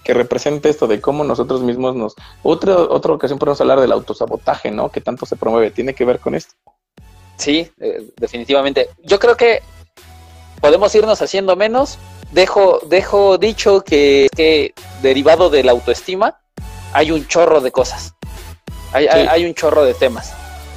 [0.04, 2.14] Que represente esto de cómo nosotros mismos nos...
[2.42, 4.90] Otra, otra ocasión podemos hablar del autosabotaje, ¿no?
[4.90, 5.70] Que tanto se promueve.
[5.70, 6.54] ¿Tiene que ver con esto?
[7.36, 8.90] Sí, eh, definitivamente.
[9.02, 9.62] Yo creo que
[10.60, 11.98] podemos irnos haciendo menos.
[12.32, 16.38] Dejo, dejo dicho que, que derivado de la autoestima
[16.92, 18.14] hay un chorro de cosas.
[18.92, 20.32] Hay, hay, un chorro de temas.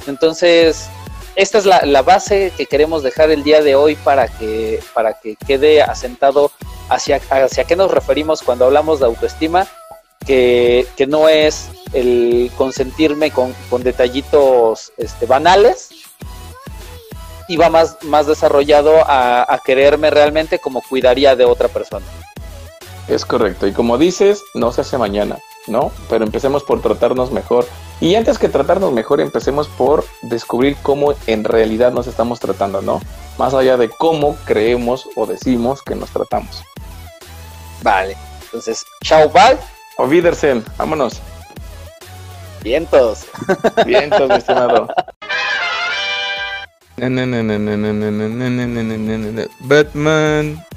[0.08, 0.90] Entonces,
[1.38, 5.36] esta es la, base que queremos dejar el día de hoy para que, para que
[5.36, 6.50] quede asentado
[6.88, 9.68] hacia, hacia qué nos referimos cuando hablamos de autoestima,
[10.26, 15.90] que, que no es el consentirme con, con detallitos este, banales,
[17.46, 22.04] y va más, más desarrollado a, quererme realmente como cuidaría de otra persona.
[23.06, 25.38] Es correcto, y como dices, no se hace mañana,
[25.68, 25.92] ¿no?
[26.08, 27.66] Pero empecemos por tratarnos mejor.
[28.00, 33.00] Y antes que tratarnos mejor, empecemos por descubrir cómo en realidad nos estamos tratando, ¿no?
[33.38, 36.62] Más allá de cómo creemos o decimos que nos tratamos.
[37.82, 39.58] Vale, entonces, chao, bye.
[39.98, 41.20] O Wiedersehen, vámonos.
[42.62, 43.26] Vientos.
[43.84, 44.88] Vientos, mi estimado.
[49.60, 50.67] Batman